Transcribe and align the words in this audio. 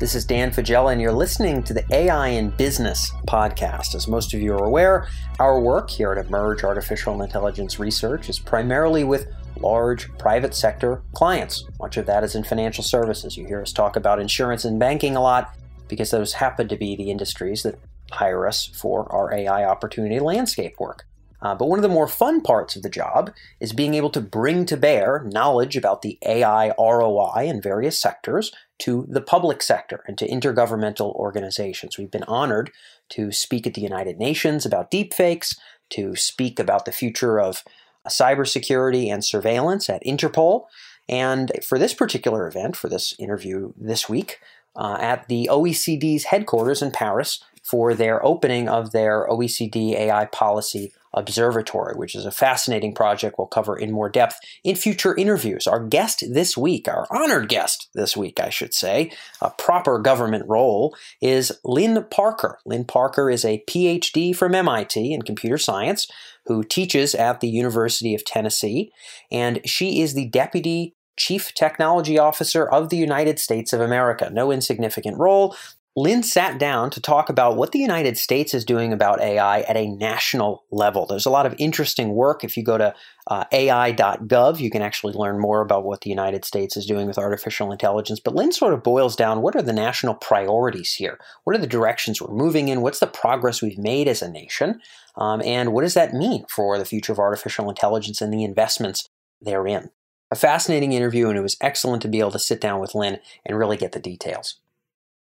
This 0.00 0.14
is 0.14 0.24
Dan 0.24 0.50
Faggella, 0.50 0.92
and 0.92 1.00
you're 1.02 1.12
listening 1.12 1.62
to 1.62 1.74
the 1.74 1.84
AI 1.94 2.28
in 2.28 2.48
Business 2.48 3.12
podcast. 3.26 3.94
As 3.94 4.08
most 4.08 4.32
of 4.32 4.40
you 4.40 4.54
are 4.54 4.64
aware, 4.64 5.06
our 5.38 5.60
work 5.60 5.90
here 5.90 6.14
at 6.14 6.26
Emerj 6.26 6.64
Artificial 6.64 7.20
Intelligence 7.20 7.78
Research 7.78 8.30
is 8.30 8.38
primarily 8.38 9.04
with 9.04 9.26
large 9.58 10.10
private 10.16 10.54
sector 10.54 11.02
clients. 11.12 11.66
Much 11.78 11.98
of 11.98 12.06
that 12.06 12.24
is 12.24 12.34
in 12.34 12.44
financial 12.44 12.82
services. 12.82 13.36
You 13.36 13.44
hear 13.44 13.60
us 13.60 13.74
talk 13.74 13.94
about 13.94 14.18
insurance 14.18 14.64
and 14.64 14.80
banking 14.80 15.16
a 15.16 15.20
lot 15.20 15.54
because 15.86 16.10
those 16.10 16.32
happen 16.32 16.66
to 16.68 16.76
be 16.76 16.96
the 16.96 17.10
industries 17.10 17.62
that 17.64 17.78
hire 18.10 18.46
us 18.46 18.64
for 18.68 19.06
our 19.12 19.34
AI 19.34 19.66
opportunity 19.66 20.18
landscape 20.18 20.80
work. 20.80 21.04
Uh, 21.42 21.54
but 21.54 21.68
one 21.68 21.78
of 21.78 21.82
the 21.82 21.88
more 21.88 22.06
fun 22.06 22.40
parts 22.40 22.76
of 22.76 22.82
the 22.82 22.90
job 22.90 23.32
is 23.60 23.72
being 23.72 23.94
able 23.94 24.10
to 24.10 24.20
bring 24.20 24.66
to 24.66 24.76
bear 24.76 25.26
knowledge 25.32 25.76
about 25.76 26.02
the 26.02 26.18
AI 26.26 26.72
ROI 26.78 27.46
in 27.46 27.62
various 27.62 28.00
sectors 28.00 28.52
to 28.80 29.06
the 29.08 29.20
public 29.20 29.62
sector 29.62 30.02
and 30.06 30.18
to 30.18 30.28
intergovernmental 30.28 31.14
organizations. 31.14 31.96
We've 31.96 32.10
been 32.10 32.24
honored 32.24 32.70
to 33.10 33.32
speak 33.32 33.66
at 33.66 33.74
the 33.74 33.80
United 33.80 34.18
Nations 34.18 34.66
about 34.66 34.90
deepfakes, 34.90 35.56
to 35.90 36.14
speak 36.14 36.58
about 36.58 36.84
the 36.84 36.92
future 36.92 37.40
of 37.40 37.64
cybersecurity 38.08 39.12
and 39.12 39.24
surveillance 39.24 39.90
at 39.90 40.04
Interpol. 40.04 40.66
And 41.08 41.50
for 41.66 41.78
this 41.78 41.92
particular 41.92 42.46
event, 42.46 42.76
for 42.76 42.88
this 42.88 43.14
interview 43.18 43.72
this 43.76 44.08
week, 44.08 44.38
uh, 44.76 44.96
at 45.00 45.26
the 45.28 45.48
OECD's 45.50 46.24
headquarters 46.24 46.80
in 46.80 46.92
Paris 46.92 47.42
for 47.62 47.92
their 47.92 48.24
opening 48.24 48.68
of 48.68 48.92
their 48.92 49.26
OECD 49.28 49.92
AI 49.94 50.26
policy 50.26 50.92
Observatory, 51.12 51.94
which 51.96 52.14
is 52.14 52.24
a 52.24 52.30
fascinating 52.30 52.94
project 52.94 53.36
we'll 53.36 53.46
cover 53.46 53.76
in 53.76 53.90
more 53.90 54.08
depth 54.08 54.38
in 54.62 54.76
future 54.76 55.16
interviews. 55.16 55.66
Our 55.66 55.84
guest 55.84 56.24
this 56.30 56.56
week, 56.56 56.86
our 56.86 57.06
honored 57.10 57.48
guest 57.48 57.88
this 57.94 58.16
week, 58.16 58.38
I 58.38 58.50
should 58.50 58.74
say, 58.74 59.10
a 59.40 59.50
proper 59.50 59.98
government 59.98 60.44
role, 60.48 60.94
is 61.20 61.52
Lynn 61.64 62.04
Parker. 62.10 62.58
Lynn 62.64 62.84
Parker 62.84 63.28
is 63.28 63.44
a 63.44 63.62
PhD 63.68 64.34
from 64.36 64.54
MIT 64.54 65.12
in 65.12 65.22
computer 65.22 65.58
science 65.58 66.06
who 66.46 66.62
teaches 66.62 67.14
at 67.14 67.40
the 67.40 67.48
University 67.48 68.14
of 68.14 68.24
Tennessee, 68.24 68.92
and 69.30 69.60
she 69.64 70.00
is 70.00 70.14
the 70.14 70.26
deputy 70.26 70.94
Chief 71.16 71.52
Technology 71.54 72.18
Officer 72.18 72.66
of 72.66 72.88
the 72.88 72.96
United 72.96 73.38
States 73.38 73.72
of 73.72 73.80
America. 73.80 74.30
No 74.32 74.50
insignificant 74.50 75.18
role. 75.18 75.54
Lynn 75.96 76.22
sat 76.22 76.56
down 76.56 76.88
to 76.90 77.00
talk 77.00 77.28
about 77.28 77.56
what 77.56 77.72
the 77.72 77.80
United 77.80 78.16
States 78.16 78.54
is 78.54 78.64
doing 78.64 78.92
about 78.92 79.20
AI 79.20 79.62
at 79.62 79.76
a 79.76 79.88
national 79.88 80.64
level. 80.70 81.04
There's 81.04 81.26
a 81.26 81.30
lot 81.30 81.46
of 81.46 81.54
interesting 81.58 82.14
work. 82.14 82.44
If 82.44 82.56
you 82.56 82.62
go 82.62 82.78
to 82.78 82.94
uh, 83.26 83.44
AI.gov, 83.50 84.60
you 84.60 84.70
can 84.70 84.82
actually 84.82 85.14
learn 85.14 85.40
more 85.40 85.60
about 85.60 85.84
what 85.84 86.02
the 86.02 86.10
United 86.10 86.44
States 86.44 86.76
is 86.76 86.86
doing 86.86 87.08
with 87.08 87.18
artificial 87.18 87.72
intelligence. 87.72 88.20
But 88.20 88.36
Lynn 88.36 88.52
sort 88.52 88.72
of 88.72 88.84
boils 88.84 89.16
down 89.16 89.42
what 89.42 89.56
are 89.56 89.62
the 89.62 89.72
national 89.72 90.14
priorities 90.14 90.94
here? 90.94 91.18
What 91.42 91.56
are 91.56 91.60
the 91.60 91.66
directions 91.66 92.22
we're 92.22 92.32
moving 92.32 92.68
in? 92.68 92.82
What's 92.82 93.00
the 93.00 93.08
progress 93.08 93.60
we've 93.60 93.76
made 93.76 94.06
as 94.06 94.22
a 94.22 94.30
nation? 94.30 94.80
Um, 95.16 95.42
and 95.44 95.72
what 95.72 95.82
does 95.82 95.94
that 95.94 96.14
mean 96.14 96.44
for 96.48 96.78
the 96.78 96.84
future 96.84 97.12
of 97.12 97.18
artificial 97.18 97.68
intelligence 97.68 98.22
and 98.22 98.32
the 98.32 98.44
investments 98.44 99.08
therein? 99.40 99.90
A 100.30 100.36
fascinating 100.36 100.92
interview, 100.92 101.28
and 101.28 101.36
it 101.36 101.42
was 101.42 101.56
excellent 101.60 102.00
to 102.02 102.08
be 102.08 102.20
able 102.20 102.30
to 102.30 102.38
sit 102.38 102.60
down 102.60 102.78
with 102.78 102.94
Lynn 102.94 103.18
and 103.44 103.58
really 103.58 103.76
get 103.76 103.90
the 103.90 103.98
details. 103.98 104.60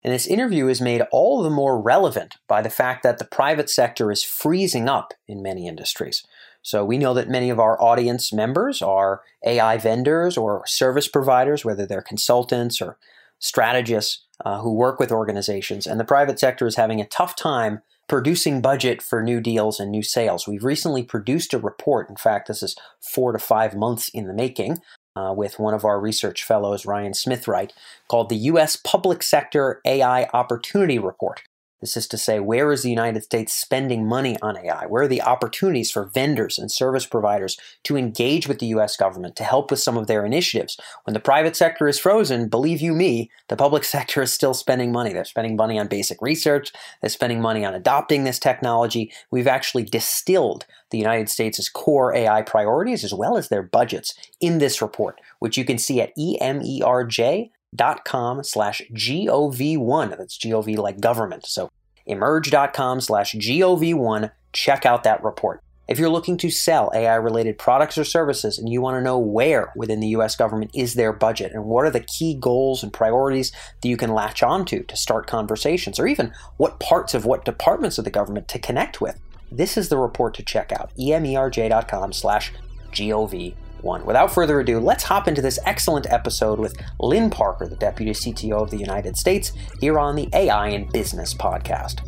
And 0.08 0.14
this 0.14 0.26
interview 0.26 0.68
is 0.68 0.80
made 0.80 1.02
all 1.12 1.42
the 1.42 1.50
more 1.50 1.78
relevant 1.78 2.36
by 2.48 2.62
the 2.62 2.70
fact 2.70 3.02
that 3.02 3.18
the 3.18 3.26
private 3.26 3.68
sector 3.68 4.10
is 4.10 4.24
freezing 4.24 4.88
up 4.88 5.12
in 5.26 5.42
many 5.42 5.68
industries. 5.68 6.26
So 6.62 6.82
we 6.82 6.96
know 6.96 7.12
that 7.12 7.28
many 7.28 7.50
of 7.50 7.60
our 7.60 7.78
audience 7.78 8.32
members 8.32 8.80
are 8.80 9.20
AI 9.44 9.76
vendors 9.76 10.38
or 10.38 10.66
service 10.66 11.08
providers, 11.08 11.62
whether 11.62 11.84
they're 11.84 12.00
consultants 12.00 12.80
or 12.80 12.96
strategists 13.38 14.24
uh, 14.46 14.60
who 14.60 14.72
work 14.72 14.98
with 14.98 15.12
organizations. 15.12 15.86
And 15.86 16.00
the 16.00 16.06
private 16.06 16.38
sector 16.38 16.66
is 16.66 16.76
having 16.76 17.02
a 17.02 17.06
tough 17.06 17.36
time 17.36 17.82
producing 18.08 18.62
budget 18.62 19.02
for 19.02 19.22
new 19.22 19.42
deals 19.42 19.78
and 19.78 19.90
new 19.90 20.02
sales. 20.02 20.48
We've 20.48 20.64
recently 20.64 21.02
produced 21.02 21.52
a 21.52 21.58
report. 21.58 22.08
In 22.08 22.16
fact, 22.16 22.48
this 22.48 22.62
is 22.62 22.76
four 22.98 23.32
to 23.32 23.38
five 23.38 23.76
months 23.76 24.08
in 24.08 24.26
the 24.26 24.32
making 24.32 24.78
uh, 25.18 25.32
with 25.32 25.58
one 25.58 25.74
of 25.74 25.84
our 25.84 26.00
research 26.00 26.44
fellows, 26.44 26.86
Ryan 26.86 27.12
Smithwright, 27.12 27.72
called 28.08 28.28
the 28.28 28.36
U.S. 28.36 28.76
Public 28.76 29.22
Sector 29.22 29.80
AI 29.84 30.24
Opportunity 30.32 30.98
Report. 30.98 31.42
This 31.80 31.96
is 31.96 32.08
to 32.08 32.18
say, 32.18 32.40
where 32.40 32.72
is 32.72 32.82
the 32.82 32.90
United 32.90 33.22
States 33.22 33.54
spending 33.54 34.06
money 34.06 34.36
on 34.42 34.56
AI? 34.56 34.86
Where 34.86 35.04
are 35.04 35.08
the 35.08 35.22
opportunities 35.22 35.92
for 35.92 36.06
vendors 36.06 36.58
and 36.58 36.72
service 36.72 37.06
providers 37.06 37.56
to 37.84 37.96
engage 37.96 38.48
with 38.48 38.58
the 38.58 38.66
US 38.66 38.96
government 38.96 39.36
to 39.36 39.44
help 39.44 39.70
with 39.70 39.78
some 39.78 39.96
of 39.96 40.08
their 40.08 40.26
initiatives? 40.26 40.76
When 41.04 41.14
the 41.14 41.20
private 41.20 41.54
sector 41.54 41.86
is 41.86 41.98
frozen, 41.98 42.48
believe 42.48 42.80
you 42.80 42.94
me, 42.94 43.30
the 43.46 43.56
public 43.56 43.84
sector 43.98 44.22
is 44.22 44.32
still 44.32 44.54
spending 44.54 44.90
money. 44.90 45.12
They're 45.12 45.24
spending 45.24 45.54
money 45.54 45.78
on 45.78 45.86
basic 45.86 46.20
research, 46.20 46.72
they're 47.00 47.10
spending 47.10 47.40
money 47.40 47.64
on 47.64 47.74
adopting 47.74 48.24
this 48.24 48.40
technology. 48.40 49.12
We've 49.30 49.46
actually 49.46 49.84
distilled 49.84 50.66
the 50.90 50.98
United 50.98 51.28
States' 51.28 51.68
core 51.68 52.14
AI 52.14 52.42
priorities 52.42 53.04
as 53.04 53.14
well 53.14 53.36
as 53.36 53.48
their 53.48 53.62
budgets 53.62 54.14
in 54.40 54.58
this 54.58 54.82
report, 54.82 55.20
which 55.38 55.56
you 55.56 55.64
can 55.64 55.78
see 55.78 56.00
at 56.00 56.16
emerj 56.16 57.50
dot 57.74 58.04
com 58.04 58.42
slash 58.42 58.82
gov1 58.92 60.16
that's 60.16 60.38
gov 60.38 60.76
like 60.78 61.00
government. 61.00 61.46
So 61.46 61.70
emerj.com 62.08 63.00
slash 63.00 63.34
gov1 63.34 64.30
check 64.52 64.86
out 64.86 65.04
that 65.04 65.22
report. 65.22 65.62
If 65.88 65.98
you're 65.98 66.10
looking 66.10 66.36
to 66.38 66.50
sell 66.50 66.90
ai 66.94 67.14
related 67.14 67.58
products 67.58 67.96
or 67.96 68.04
services 68.04 68.58
and 68.58 68.68
you 68.68 68.80
want 68.80 68.96
to 68.96 69.02
know 69.02 69.18
where 69.18 69.72
within 69.74 70.00
the 70.00 70.08
us 70.08 70.36
government 70.36 70.70
is 70.74 70.94
their 70.94 71.12
budget 71.12 71.52
and 71.52 71.64
what 71.64 71.84
are 71.84 71.90
the 71.90 72.00
key 72.00 72.34
goals 72.34 72.82
and 72.82 72.92
priorities 72.92 73.52
that 73.80 73.88
you 73.88 73.96
can 73.96 74.12
latch 74.12 74.42
onto 74.42 74.82
to 74.84 74.96
start 74.96 75.26
conversations 75.26 75.98
or 75.98 76.06
even 76.06 76.32
what 76.56 76.80
parts 76.80 77.14
of 77.14 77.24
what 77.24 77.44
departments 77.44 77.98
of 77.98 78.04
the 78.04 78.10
government 78.10 78.48
to 78.48 78.58
connect 78.58 79.00
with 79.00 79.18
this 79.50 79.76
is 79.76 79.88
the 79.88 79.96
report 79.96 80.34
to 80.34 80.42
check 80.42 80.72
out. 80.72 80.90
Emerj.com 80.98 82.12
slash 82.12 82.52
gov 82.92 83.54
one. 83.82 84.04
Without 84.04 84.32
further 84.32 84.60
ado, 84.60 84.78
let's 84.80 85.04
hop 85.04 85.28
into 85.28 85.42
this 85.42 85.58
excellent 85.64 86.06
episode 86.10 86.58
with 86.58 86.74
Lynn 87.00 87.30
Parker, 87.30 87.66
the 87.66 87.76
Deputy 87.76 88.12
CTO 88.12 88.62
of 88.62 88.70
the 88.70 88.78
United 88.78 89.16
States, 89.16 89.52
here 89.80 89.98
on 89.98 90.16
the 90.16 90.28
AI 90.32 90.68
in 90.68 90.88
Business 90.90 91.34
podcast. 91.34 92.00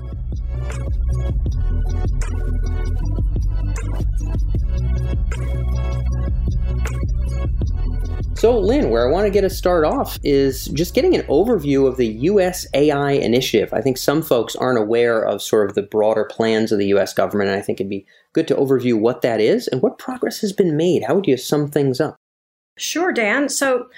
So, 8.34 8.58
Lynn, 8.58 8.88
where 8.90 9.06
I 9.06 9.12
want 9.12 9.26
to 9.26 9.30
get 9.30 9.44
us 9.44 9.56
start 9.56 9.84
off 9.84 10.18
is 10.22 10.66
just 10.68 10.94
getting 10.94 11.14
an 11.14 11.22
overview 11.22 11.86
of 11.86 11.98
the 11.98 12.06
U.S. 12.06 12.66
AI 12.72 13.12
initiative. 13.12 13.74
I 13.74 13.82
think 13.82 13.98
some 13.98 14.22
folks 14.22 14.56
aren't 14.56 14.78
aware 14.78 15.22
of 15.22 15.42
sort 15.42 15.68
of 15.68 15.74
the 15.74 15.82
broader 15.82 16.24
plans 16.24 16.72
of 16.72 16.78
the 16.78 16.86
U.S. 16.88 17.12
government, 17.12 17.50
and 17.50 17.58
I 17.58 17.62
think 17.62 17.80
it'd 17.80 17.90
be 17.90 18.06
good 18.32 18.48
to 18.48 18.54
overview 18.54 18.98
what 18.98 19.20
that 19.22 19.40
is 19.40 19.68
and 19.68 19.82
what 19.82 19.98
progress 19.98 20.40
has 20.40 20.52
been 20.52 20.76
made. 20.76 21.04
How 21.04 21.16
would 21.16 21.26
you 21.26 21.36
sum 21.36 21.68
things 21.68 22.00
up? 22.00 22.16
Sure, 22.78 23.12
Dan. 23.12 23.50
So, 23.50 23.88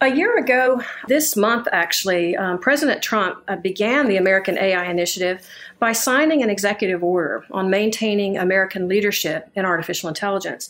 a 0.00 0.14
year 0.14 0.38
ago, 0.38 0.80
this 1.08 1.34
month 1.34 1.66
actually, 1.72 2.36
um, 2.36 2.58
President 2.58 3.02
Trump 3.02 3.42
uh, 3.48 3.56
began 3.56 4.06
the 4.06 4.16
American 4.16 4.56
AI 4.56 4.84
Initiative 4.84 5.44
by 5.80 5.90
signing 5.90 6.40
an 6.42 6.50
executive 6.50 7.02
order 7.02 7.44
on 7.50 7.68
maintaining 7.68 8.38
American 8.38 8.86
leadership 8.86 9.50
in 9.56 9.64
artificial 9.64 10.08
intelligence. 10.08 10.68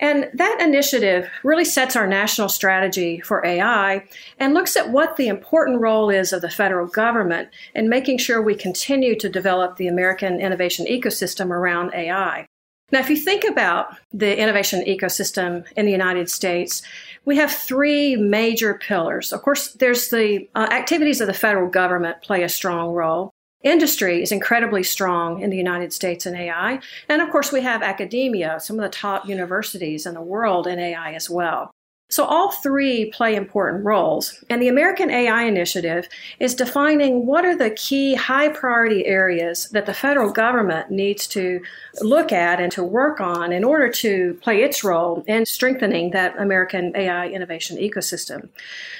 And 0.00 0.28
that 0.34 0.60
initiative 0.60 1.28
really 1.42 1.64
sets 1.64 1.96
our 1.96 2.06
national 2.06 2.48
strategy 2.48 3.20
for 3.20 3.44
AI 3.44 4.04
and 4.38 4.54
looks 4.54 4.76
at 4.76 4.90
what 4.90 5.16
the 5.16 5.28
important 5.28 5.80
role 5.80 6.10
is 6.10 6.32
of 6.32 6.42
the 6.42 6.50
federal 6.50 6.86
government 6.86 7.48
in 7.74 7.88
making 7.88 8.18
sure 8.18 8.42
we 8.42 8.54
continue 8.54 9.18
to 9.18 9.28
develop 9.28 9.76
the 9.76 9.88
American 9.88 10.40
innovation 10.40 10.86
ecosystem 10.86 11.50
around 11.50 11.94
AI. 11.94 12.46
Now, 12.92 13.00
if 13.00 13.08
you 13.08 13.16
think 13.16 13.44
about 13.44 13.96
the 14.12 14.38
innovation 14.38 14.84
ecosystem 14.86 15.64
in 15.76 15.86
the 15.86 15.92
United 15.92 16.30
States, 16.30 16.82
we 17.24 17.36
have 17.36 17.50
three 17.50 18.14
major 18.14 18.74
pillars. 18.74 19.32
Of 19.32 19.42
course, 19.42 19.72
there's 19.72 20.08
the 20.08 20.48
uh, 20.54 20.68
activities 20.70 21.20
of 21.20 21.26
the 21.26 21.34
federal 21.34 21.68
government 21.70 22.20
play 22.22 22.42
a 22.42 22.48
strong 22.48 22.90
role 22.90 23.32
industry 23.64 24.22
is 24.22 24.30
incredibly 24.30 24.82
strong 24.82 25.40
in 25.40 25.50
the 25.50 25.56
United 25.56 25.92
States 25.92 26.26
in 26.26 26.36
AI. 26.36 26.78
And 27.08 27.20
of 27.20 27.30
course, 27.30 27.50
we 27.50 27.62
have 27.62 27.82
academia, 27.82 28.60
some 28.60 28.78
of 28.78 28.82
the 28.82 28.88
top 28.88 29.26
universities 29.26 30.06
in 30.06 30.14
the 30.14 30.22
world 30.22 30.66
in 30.66 30.78
AI 30.78 31.14
as 31.14 31.28
well. 31.28 31.72
So 32.14 32.24
all 32.24 32.52
three 32.52 33.06
play 33.06 33.34
important 33.34 33.84
roles. 33.84 34.44
And 34.48 34.62
the 34.62 34.68
American 34.68 35.10
AI 35.10 35.42
Initiative 35.42 36.08
is 36.38 36.54
defining 36.54 37.26
what 37.26 37.44
are 37.44 37.56
the 37.56 37.70
key 37.70 38.14
high 38.14 38.50
priority 38.50 39.04
areas 39.04 39.68
that 39.70 39.86
the 39.86 39.94
federal 39.94 40.30
government 40.30 40.92
needs 40.92 41.26
to 41.28 41.60
look 42.02 42.30
at 42.30 42.60
and 42.60 42.70
to 42.70 42.84
work 42.84 43.20
on 43.20 43.52
in 43.52 43.64
order 43.64 43.88
to 43.94 44.38
play 44.42 44.62
its 44.62 44.84
role 44.84 45.24
in 45.26 45.44
strengthening 45.44 46.12
that 46.12 46.38
American 46.38 46.92
AI 46.94 47.26
innovation 47.30 47.78
ecosystem. 47.78 48.48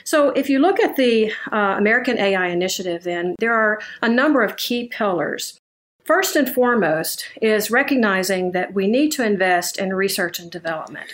So 0.03 0.31
if 0.31 0.51
you 0.51 0.59
look 0.59 0.81
at 0.81 0.97
the 0.97 1.31
uh, 1.53 1.77
American 1.79 2.19
AI 2.19 2.49
Initiative, 2.49 3.05
then 3.05 3.37
there 3.39 3.55
are 3.55 3.81
a 4.03 4.09
number 4.09 4.43
of 4.43 4.57
key 4.57 4.89
pillars. 4.89 5.57
First 6.05 6.35
and 6.35 6.53
foremost 6.53 7.27
is 7.41 7.71
recognizing 7.71 8.51
that 8.53 8.75
we 8.75 8.89
need 8.89 9.13
to 9.13 9.25
invest 9.25 9.79
in 9.79 9.95
research 9.95 10.41
and 10.41 10.51
development. 10.51 11.07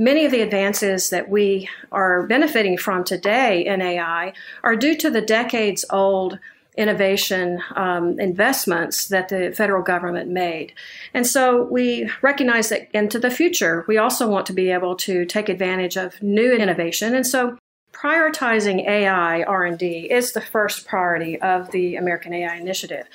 Many 0.00 0.24
of 0.24 0.32
the 0.32 0.40
advances 0.40 1.10
that 1.10 1.28
we 1.28 1.68
are 1.92 2.26
benefiting 2.26 2.78
from 2.78 3.04
today 3.04 3.66
in 3.66 3.82
AI 3.82 4.32
are 4.64 4.74
due 4.74 4.96
to 4.96 5.10
the 5.10 5.20
decades 5.20 5.84
old 5.90 6.38
innovation 6.74 7.62
um, 7.76 8.18
investments 8.18 9.08
that 9.08 9.28
the 9.28 9.52
federal 9.54 9.82
government 9.82 10.30
made. 10.30 10.72
And 11.12 11.26
so 11.26 11.64
we 11.64 12.10
recognize 12.22 12.70
that 12.70 12.88
into 12.96 13.18
the 13.18 13.30
future, 13.30 13.84
we 13.86 13.98
also 13.98 14.26
want 14.26 14.46
to 14.46 14.54
be 14.54 14.70
able 14.70 14.96
to 14.96 15.26
take 15.26 15.50
advantage 15.50 15.98
of 15.98 16.22
new 16.22 16.50
innovation. 16.50 17.14
And 17.14 17.26
so 17.26 17.58
prioritizing 17.92 18.86
AI 18.86 19.42
R&D 19.42 20.10
is 20.10 20.32
the 20.32 20.40
first 20.40 20.86
priority 20.86 21.40
of 21.40 21.70
the 21.70 21.96
American 21.96 22.32
AI 22.32 22.56
Initiative 22.56 23.06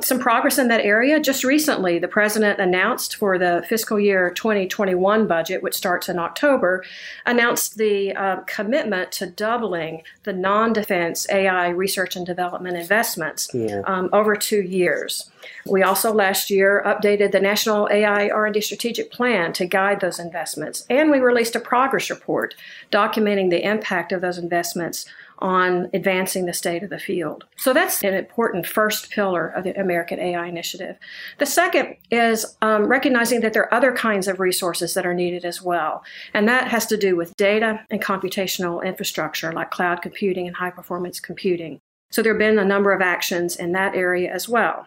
some 0.00 0.18
progress 0.18 0.58
in 0.58 0.68
that 0.68 0.80
area. 0.80 1.20
Just 1.20 1.44
recently, 1.44 1.98
the 1.98 2.08
president 2.08 2.60
announced 2.60 3.16
for 3.16 3.38
the 3.38 3.64
fiscal 3.68 3.98
year 3.98 4.30
2021 4.30 5.26
budget, 5.26 5.62
which 5.62 5.74
starts 5.74 6.08
in 6.08 6.18
October, 6.18 6.84
announced 7.26 7.76
the 7.76 8.12
uh, 8.14 8.36
commitment 8.46 9.12
to 9.12 9.26
doubling 9.26 10.02
the 10.24 10.32
non-defense 10.32 11.28
AI 11.30 11.68
research 11.68 12.16
and 12.16 12.26
development 12.26 12.76
investments 12.76 13.48
yeah. 13.54 13.82
um, 13.86 14.08
over 14.12 14.34
two 14.36 14.62
years. 14.62 15.30
We 15.66 15.82
also 15.82 16.12
last 16.12 16.50
year 16.50 16.82
updated 16.86 17.32
the 17.32 17.40
National 17.40 17.88
AI 17.90 18.28
R&D 18.28 18.60
Strategic 18.60 19.10
Plan 19.10 19.52
to 19.54 19.66
guide 19.66 20.00
those 20.00 20.18
investments, 20.18 20.86
and 20.90 21.10
we 21.10 21.18
released 21.18 21.56
a 21.56 21.60
progress 21.60 22.10
report 22.10 22.54
documenting 22.90 23.50
the 23.50 23.64
impact 23.64 24.12
of 24.12 24.20
those 24.20 24.38
investments 24.38 25.06
on 25.38 25.90
advancing 25.92 26.46
the 26.46 26.52
state 26.52 26.82
of 26.82 26.90
the 26.90 26.98
field. 26.98 27.44
So 27.56 27.72
that's 27.72 28.02
an 28.02 28.14
important 28.14 28.66
first 28.66 29.10
pillar 29.10 29.48
of 29.48 29.64
the 29.64 29.78
American 29.78 30.18
AI 30.20 30.46
Initiative. 30.46 30.96
The 31.38 31.46
second 31.46 31.96
is 32.10 32.56
um, 32.62 32.86
recognizing 32.86 33.40
that 33.40 33.52
there 33.52 33.64
are 33.64 33.74
other 33.74 33.92
kinds 33.92 34.28
of 34.28 34.40
resources 34.40 34.94
that 34.94 35.06
are 35.06 35.14
needed 35.14 35.44
as 35.44 35.60
well. 35.60 36.04
And 36.32 36.48
that 36.48 36.68
has 36.68 36.86
to 36.86 36.96
do 36.96 37.16
with 37.16 37.36
data 37.36 37.84
and 37.90 38.02
computational 38.02 38.84
infrastructure 38.84 39.52
like 39.52 39.70
cloud 39.70 40.02
computing 40.02 40.46
and 40.46 40.56
high 40.56 40.70
performance 40.70 41.20
computing. 41.20 41.80
So 42.10 42.22
there 42.22 42.32
have 42.32 42.38
been 42.38 42.58
a 42.58 42.64
number 42.64 42.92
of 42.92 43.02
actions 43.02 43.56
in 43.56 43.72
that 43.72 43.94
area 43.94 44.32
as 44.32 44.48
well. 44.48 44.86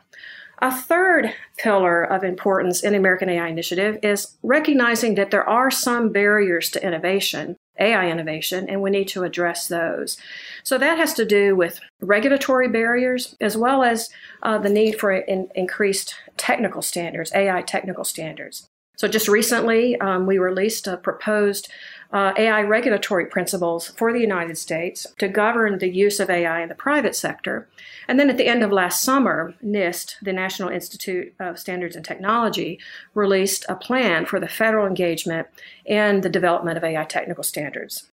A 0.59 0.75
third 0.75 1.33
pillar 1.57 2.03
of 2.03 2.23
importance 2.23 2.83
in 2.83 2.93
the 2.93 2.99
American 2.99 3.29
AI 3.29 3.47
Initiative 3.47 3.99
is 4.01 4.37
recognizing 4.41 5.15
that 5.15 5.29
there 5.29 5.47
are 5.47 5.69
some 5.69 6.11
barriers 6.11 6.69
to 6.71 6.83
innovation 6.83 7.57
AI 7.79 8.09
innovation, 8.09 8.67
and 8.69 8.81
we 8.81 8.89
need 8.89 9.07
to 9.09 9.23
address 9.23 9.67
those. 9.67 10.17
So 10.63 10.77
that 10.77 10.97
has 10.97 11.13
to 11.15 11.25
do 11.25 11.55
with 11.55 11.79
regulatory 12.01 12.67
barriers 12.67 13.35
as 13.39 13.57
well 13.57 13.83
as 13.83 14.09
uh, 14.43 14.57
the 14.57 14.69
need 14.69 14.99
for 14.99 15.11
in, 15.11 15.49
increased 15.55 16.15
technical 16.37 16.81
standards, 16.81 17.31
AI 17.33 17.61
technical 17.61 18.03
standards. 18.03 18.67
So 18.97 19.07
just 19.07 19.27
recently, 19.27 19.95
um, 20.01 20.25
we 20.25 20.39
released 20.39 20.87
a 20.87 20.97
proposed 20.97 21.69
uh, 22.11 22.33
AI 22.35 22.61
regulatory 22.63 23.27
principles 23.27 23.89
for 23.89 24.11
the 24.11 24.19
United 24.19 24.57
States 24.57 25.05
to 25.19 25.27
govern 25.27 25.77
the 25.77 25.89
use 25.89 26.19
of 26.19 26.31
AI 26.31 26.61
in 26.61 26.69
the 26.69 26.75
private 26.75 27.15
sector. 27.15 27.67
And 28.07 28.19
then 28.19 28.29
at 28.29 28.37
the 28.37 28.47
end 28.47 28.63
of 28.63 28.71
last 28.71 29.03
summer, 29.03 29.53
NIST, 29.63 30.15
the 30.23 30.33
National 30.33 30.69
Institute 30.69 31.33
of 31.39 31.59
Standards 31.59 31.95
and 31.95 32.03
Technology, 32.03 32.79
released 33.13 33.65
a 33.69 33.75
plan 33.75 34.25
for 34.25 34.39
the 34.39 34.47
federal 34.47 34.87
engagement 34.87 35.47
in 35.85 36.21
the 36.21 36.29
development 36.29 36.77
of 36.77 36.83
AI 36.83 37.05
technical 37.05 37.43
standards. 37.43 38.09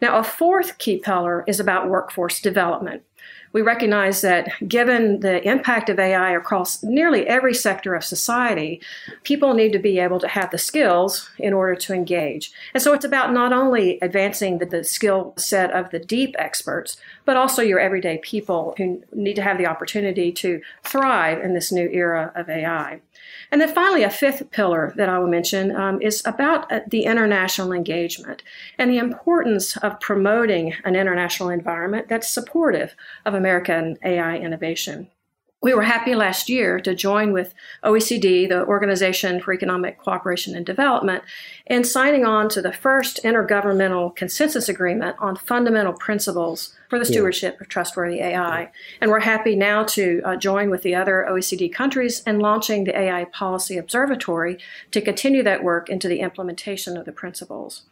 Now, 0.00 0.18
a 0.18 0.24
fourth 0.24 0.78
key 0.78 0.98
pillar 0.98 1.44
is 1.46 1.60
about 1.60 1.88
workforce 1.88 2.40
development 2.40 3.02
we 3.54 3.62
recognize 3.62 4.20
that 4.22 4.50
given 4.66 5.20
the 5.20 5.40
impact 5.48 5.88
of 5.88 6.00
AI 6.00 6.32
across 6.32 6.82
nearly 6.82 7.24
every 7.28 7.54
sector 7.54 7.94
of 7.94 8.04
society, 8.04 8.82
people 9.22 9.54
need 9.54 9.72
to 9.72 9.78
be 9.78 10.00
able 10.00 10.18
to 10.18 10.28
have 10.28 10.50
the 10.50 10.58
skills 10.58 11.30
in 11.38 11.52
order 11.52 11.76
to 11.76 11.94
engage. 11.94 12.52
And 12.74 12.82
so 12.82 12.92
it's 12.92 13.04
about 13.04 13.32
not 13.32 13.52
only 13.52 14.00
advancing 14.00 14.58
the, 14.58 14.66
the 14.66 14.82
skill 14.82 15.34
set 15.36 15.70
of 15.70 15.90
the 15.90 16.00
deep 16.00 16.34
experts, 16.36 16.96
but 17.24 17.36
also 17.36 17.62
your 17.62 17.78
everyday 17.78 18.18
people 18.18 18.74
who 18.76 19.04
need 19.12 19.34
to 19.34 19.42
have 19.42 19.56
the 19.56 19.66
opportunity 19.66 20.32
to 20.32 20.60
thrive 20.82 21.40
in 21.40 21.54
this 21.54 21.70
new 21.70 21.88
era 21.92 22.32
of 22.34 22.50
AI. 22.50 23.00
And 23.50 23.60
then 23.60 23.72
finally, 23.74 24.02
a 24.02 24.10
fifth 24.10 24.50
pillar 24.50 24.92
that 24.96 25.08
I 25.08 25.18
will 25.18 25.28
mention 25.28 25.74
um, 25.74 26.00
is 26.00 26.22
about 26.24 26.70
uh, 26.70 26.80
the 26.88 27.04
international 27.04 27.72
engagement 27.72 28.42
and 28.78 28.90
the 28.90 28.98
importance 28.98 29.76
of 29.78 30.00
promoting 30.00 30.74
an 30.84 30.96
international 30.96 31.50
environment 31.50 32.08
that's 32.08 32.28
supportive 32.28 32.94
of 33.24 33.34
American 33.34 33.96
AI 34.04 34.36
innovation. 34.36 35.08
We 35.64 35.72
were 35.72 35.80
happy 35.80 36.14
last 36.14 36.50
year 36.50 36.78
to 36.80 36.94
join 36.94 37.32
with 37.32 37.54
OECD, 37.82 38.46
the 38.46 38.66
Organization 38.66 39.40
for 39.40 39.54
Economic 39.54 39.98
Cooperation 39.98 40.54
and 40.54 40.66
Development, 40.66 41.24
in 41.64 41.84
signing 41.84 42.26
on 42.26 42.50
to 42.50 42.60
the 42.60 42.70
first 42.70 43.20
intergovernmental 43.24 44.14
consensus 44.14 44.68
agreement 44.68 45.16
on 45.20 45.36
fundamental 45.36 45.94
principles 45.94 46.74
for 46.90 46.98
the 46.98 47.06
stewardship 47.06 47.54
yeah. 47.54 47.62
of 47.62 47.68
trustworthy 47.70 48.20
AI. 48.20 48.70
And 49.00 49.10
we're 49.10 49.20
happy 49.20 49.56
now 49.56 49.84
to 49.84 50.20
uh, 50.22 50.36
join 50.36 50.68
with 50.68 50.82
the 50.82 50.94
other 50.94 51.26
OECD 51.26 51.72
countries 51.72 52.22
in 52.26 52.40
launching 52.40 52.84
the 52.84 52.98
AI 52.98 53.24
Policy 53.24 53.78
Observatory 53.78 54.58
to 54.90 55.00
continue 55.00 55.42
that 55.44 55.64
work 55.64 55.88
into 55.88 56.08
the 56.08 56.20
implementation 56.20 56.98
of 56.98 57.06
the 57.06 57.12
principles. 57.12 57.84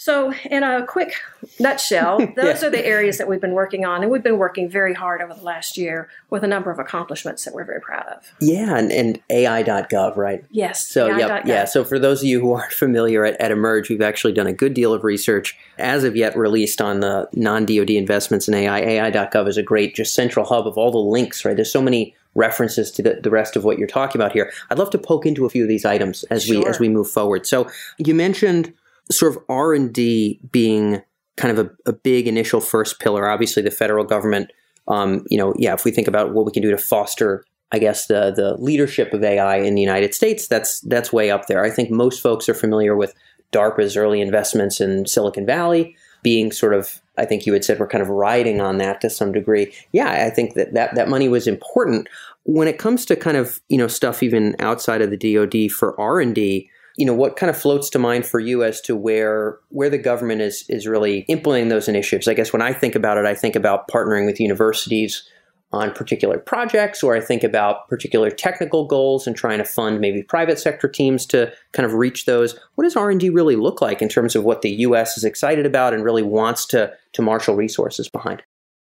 So, 0.00 0.32
in 0.48 0.62
a 0.62 0.86
quick 0.86 1.14
nutshell, 1.58 2.18
those 2.36 2.62
yeah. 2.62 2.68
are 2.68 2.70
the 2.70 2.86
areas 2.86 3.18
that 3.18 3.26
we've 3.26 3.40
been 3.40 3.52
working 3.52 3.84
on, 3.84 4.02
and 4.02 4.12
we've 4.12 4.22
been 4.22 4.38
working 4.38 4.70
very 4.70 4.94
hard 4.94 5.20
over 5.20 5.34
the 5.34 5.42
last 5.42 5.76
year 5.76 6.08
with 6.30 6.44
a 6.44 6.46
number 6.46 6.70
of 6.70 6.78
accomplishments 6.78 7.44
that 7.44 7.52
we're 7.52 7.64
very 7.64 7.80
proud 7.80 8.06
of. 8.06 8.32
Yeah, 8.40 8.78
and, 8.78 8.92
and 8.92 9.20
AI.gov, 9.28 10.16
right? 10.16 10.44
Yes. 10.52 10.86
So, 10.86 11.16
yep, 11.16 11.46
yeah. 11.46 11.64
So, 11.64 11.84
for 11.84 11.98
those 11.98 12.22
of 12.22 12.28
you 12.28 12.40
who 12.40 12.52
aren't 12.52 12.72
familiar 12.72 13.24
at, 13.24 13.40
at 13.40 13.50
Emerj, 13.50 13.88
we've 13.88 14.00
actually 14.00 14.32
done 14.32 14.46
a 14.46 14.52
good 14.52 14.72
deal 14.72 14.94
of 14.94 15.02
research 15.02 15.58
as 15.78 16.04
of 16.04 16.14
yet 16.14 16.36
released 16.36 16.80
on 16.80 17.00
the 17.00 17.28
non 17.32 17.66
DoD 17.66 17.90
investments 17.90 18.46
in 18.46 18.54
AI. 18.54 18.78
AI.gov 18.78 19.48
is 19.48 19.56
a 19.56 19.64
great, 19.64 19.96
just 19.96 20.14
central 20.14 20.46
hub 20.46 20.68
of 20.68 20.78
all 20.78 20.92
the 20.92 20.98
links, 20.98 21.44
right? 21.44 21.56
There's 21.56 21.72
so 21.72 21.82
many 21.82 22.14
references 22.36 22.92
to 22.92 23.02
the, 23.02 23.18
the 23.20 23.30
rest 23.30 23.56
of 23.56 23.64
what 23.64 23.78
you're 23.78 23.88
talking 23.88 24.20
about 24.20 24.30
here. 24.30 24.52
I'd 24.70 24.78
love 24.78 24.90
to 24.90 24.98
poke 24.98 25.26
into 25.26 25.44
a 25.44 25.50
few 25.50 25.64
of 25.64 25.68
these 25.68 25.84
items 25.84 26.22
as 26.30 26.44
sure. 26.44 26.60
we 26.60 26.66
as 26.66 26.78
we 26.78 26.88
move 26.88 27.10
forward. 27.10 27.48
So, 27.48 27.68
you 27.98 28.14
mentioned 28.14 28.72
sort 29.10 29.34
of 29.34 29.42
R 29.48 29.74
and 29.74 29.92
D 29.92 30.40
being 30.50 31.02
kind 31.36 31.56
of 31.56 31.66
a, 31.66 31.90
a, 31.90 31.92
big 31.92 32.26
initial 32.26 32.60
first 32.60 32.98
pillar. 33.00 33.28
Obviously, 33.28 33.62
the 33.62 33.70
federal 33.70 34.04
government, 34.04 34.50
um, 34.88 35.24
you 35.30 35.38
know, 35.38 35.54
yeah, 35.56 35.72
if 35.72 35.84
we 35.84 35.90
think 35.90 36.08
about 36.08 36.34
what 36.34 36.44
we 36.44 36.52
can 36.52 36.62
do 36.62 36.70
to 36.70 36.78
foster, 36.78 37.44
I 37.72 37.78
guess 37.78 38.06
the 38.06 38.32
the 38.34 38.54
leadership 38.54 39.12
of 39.12 39.22
AI 39.22 39.56
in 39.56 39.74
the 39.74 39.80
United 39.80 40.14
States, 40.14 40.46
that's 40.46 40.80
that's 40.80 41.12
way 41.12 41.30
up 41.30 41.46
there. 41.46 41.64
I 41.64 41.70
think 41.70 41.90
most 41.90 42.22
folks 42.22 42.48
are 42.48 42.54
familiar 42.54 42.96
with 42.96 43.14
DARPA's 43.52 43.96
early 43.96 44.20
investments 44.20 44.80
in 44.80 45.06
Silicon 45.06 45.46
Valley, 45.46 45.96
being 46.22 46.52
sort 46.52 46.74
of, 46.74 47.00
I 47.16 47.24
think 47.24 47.46
you 47.46 47.52
had 47.52 47.64
said 47.64 47.78
we're 47.78 47.88
kind 47.88 48.02
of 48.02 48.08
riding 48.08 48.60
on 48.60 48.78
that 48.78 49.00
to 49.02 49.10
some 49.10 49.32
degree. 49.32 49.72
Yeah, 49.92 50.26
I 50.26 50.30
think 50.30 50.54
that 50.54 50.74
that, 50.74 50.94
that 50.94 51.08
money 51.08 51.28
was 51.28 51.46
important. 51.46 52.08
When 52.44 52.68
it 52.68 52.78
comes 52.78 53.04
to 53.06 53.16
kind 53.16 53.36
of 53.36 53.60
you 53.68 53.78
know 53.78 53.88
stuff 53.88 54.22
even 54.22 54.56
outside 54.58 55.02
of 55.02 55.10
the 55.10 55.16
DoD 55.16 55.70
for 55.70 55.98
R 56.00 56.20
and 56.20 56.34
D, 56.34 56.70
you 56.98 57.06
know 57.06 57.14
what 57.14 57.36
kind 57.36 57.48
of 57.48 57.56
floats 57.56 57.88
to 57.90 57.98
mind 57.98 58.26
for 58.26 58.40
you 58.40 58.64
as 58.64 58.80
to 58.82 58.96
where 58.96 59.58
where 59.68 59.88
the 59.88 59.96
government 59.96 60.42
is 60.42 60.64
is 60.68 60.86
really 60.86 61.20
implementing 61.28 61.68
those 61.68 61.88
initiatives? 61.88 62.26
I 62.28 62.34
guess 62.34 62.52
when 62.52 62.60
i 62.60 62.72
think 62.72 62.94
about 62.94 63.16
it 63.16 63.24
i 63.24 63.34
think 63.34 63.56
about 63.56 63.88
partnering 63.88 64.26
with 64.26 64.40
universities 64.40 65.22
on 65.70 65.92
particular 65.92 66.38
projects 66.38 67.02
or 67.02 67.14
i 67.14 67.20
think 67.20 67.44
about 67.44 67.88
particular 67.88 68.30
technical 68.30 68.84
goals 68.86 69.26
and 69.26 69.36
trying 69.36 69.58
to 69.58 69.64
fund 69.64 70.00
maybe 70.00 70.22
private 70.22 70.58
sector 70.58 70.88
teams 70.88 71.24
to 71.26 71.52
kind 71.72 71.86
of 71.86 71.92
reach 71.92 72.24
those. 72.24 72.58
What 72.74 72.84
does 72.84 72.96
r&d 72.96 73.30
really 73.30 73.56
look 73.56 73.80
like 73.80 74.02
in 74.02 74.08
terms 74.08 74.34
of 74.34 74.42
what 74.44 74.62
the 74.62 74.70
us 74.70 75.16
is 75.16 75.24
excited 75.24 75.66
about 75.66 75.94
and 75.94 76.04
really 76.04 76.24
wants 76.24 76.66
to 76.66 76.92
to 77.12 77.22
marshal 77.22 77.54
resources 77.54 78.08
behind 78.08 78.42